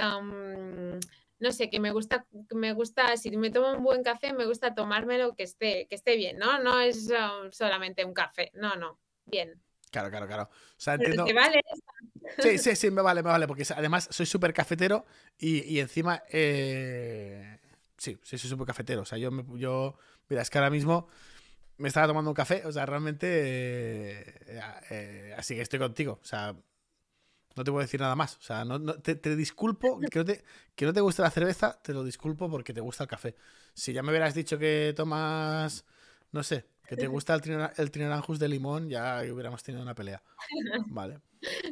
[1.41, 4.74] no sé, que me gusta, me gusta, si me tomo un buen café, me gusta
[4.74, 6.59] tomármelo que esté, que esté bien, ¿no?
[6.59, 7.09] No es
[7.53, 9.61] solamente un café, no, no, bien.
[9.91, 10.43] Claro, claro, claro.
[10.45, 11.24] O sea, entiendo...
[11.34, 11.62] vale
[12.39, 15.07] Sí, sí, sí, me vale, me vale, porque además soy súper cafetero
[15.39, 16.22] y, encima...
[16.30, 17.59] Eh...
[17.97, 19.03] Sí, sí, soy súper cafetero.
[19.03, 19.97] O sea, yo, yo...
[20.28, 21.09] Mira, es que ahora mismo
[21.78, 23.26] me estaba tomando un café, o sea, realmente...
[23.28, 24.61] Eh,
[24.91, 26.55] eh, así que estoy contigo, o sea...
[27.59, 28.36] No te puedo decir nada más.
[28.36, 30.44] O sea, no, te, disculpo que no te,
[30.76, 33.34] que no te guste la cerveza, te lo disculpo porque te gusta el café.
[33.74, 35.84] Si ya me hubieras dicho que tomas,
[36.30, 40.22] no sé, que te gusta el, el trinaranjus de limón, ya hubiéramos tenido una pelea.
[40.86, 41.18] Vale.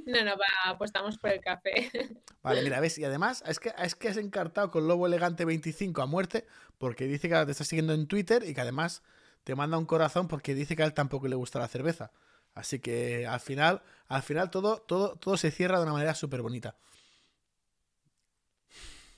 [0.06, 0.32] No, no,
[0.64, 1.90] apostamos por el café.
[2.42, 6.02] Vale, mira, ves, y además es que, es que has encartado con Lobo Elegante 25
[6.02, 6.46] a muerte
[6.78, 9.04] porque dice que te está siguiendo en Twitter y que además
[9.44, 12.10] te manda un corazón porque dice que a él tampoco le gusta la cerveza.
[12.56, 16.40] Así que al final, al final todo, todo, todo se cierra de una manera súper
[16.40, 16.74] bonita.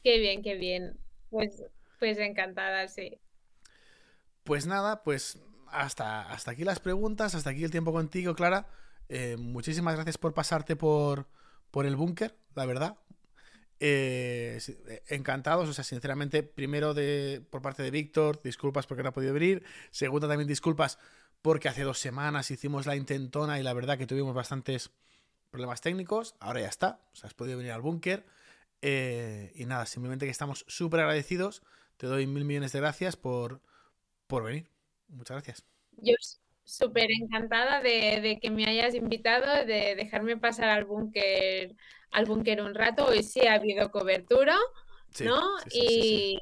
[0.02, 0.98] Qué bien, qué bien.
[1.30, 1.62] Pues,
[2.00, 3.16] pues encantada, sí.
[4.42, 8.66] Pues nada, pues hasta, hasta aquí las preguntas, hasta aquí el tiempo contigo, Clara.
[9.08, 11.28] Eh, muchísimas gracias por pasarte por,
[11.70, 12.98] por el búnker, la verdad.
[13.78, 14.58] Eh,
[14.88, 19.12] eh, encantados, o sea, sinceramente, primero de, por parte de Víctor, disculpas porque no ha
[19.12, 19.62] podido venir.
[19.92, 20.98] Segundo, también disculpas
[21.42, 24.90] porque hace dos semanas hicimos la intentona y la verdad que tuvimos bastantes
[25.50, 26.34] problemas técnicos.
[26.40, 28.24] Ahora ya está, o sea, has podido venir al búnker.
[28.82, 31.62] y nada, simplemente que estamos súper agradecidos.
[31.96, 33.60] Te doy mil millones de gracias por,
[34.26, 34.68] por venir.
[35.08, 35.64] Muchas gracias.
[35.96, 36.14] Yo
[36.64, 41.74] súper encantada de, que me hayas invitado, de dejarme pasar al búnker
[42.10, 43.06] al búnker un rato.
[43.06, 44.56] Hoy sí ha habido cobertura,
[45.20, 45.40] ¿no?
[45.72, 46.38] y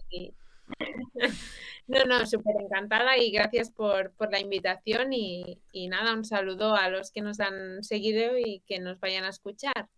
[1.87, 5.59] no, no, súper encantada y gracias por, la invitación y,
[5.89, 9.89] nada, un saludo a los que nos han seguido y que nos vayan a escuchar.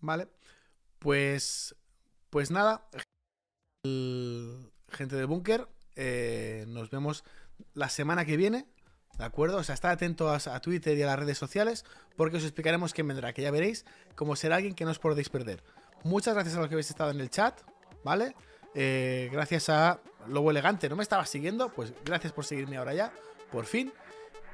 [0.00, 0.28] Vale,
[0.98, 1.74] pues,
[2.30, 2.88] pues nada,
[3.82, 7.24] gente del búnker, eh, nos vemos
[7.74, 8.66] la semana que viene
[9.18, 9.58] ¿De acuerdo?
[9.58, 11.84] O sea, estad atentos a, Twitter y a las redes sociales
[12.16, 15.30] porque os explicaremos quién vendrá, que ya veréis cómo será alguien que no os podéis
[15.30, 15.62] perder.
[16.04, 17.58] Muchas gracias a los que habéis estado en el chat,
[18.04, 18.34] ¿vale?
[18.74, 21.68] Eh, gracias a Lobo Elegante, ¿no me estaba siguiendo?
[21.70, 23.12] Pues gracias por seguirme ahora ya,
[23.50, 23.92] por fin.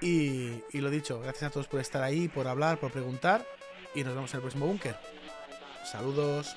[0.01, 3.47] Y, y lo dicho, gracias a todos por estar ahí, por hablar, por preguntar.
[3.95, 4.97] Y nos vemos en el próximo búnker.
[5.85, 6.57] Saludos.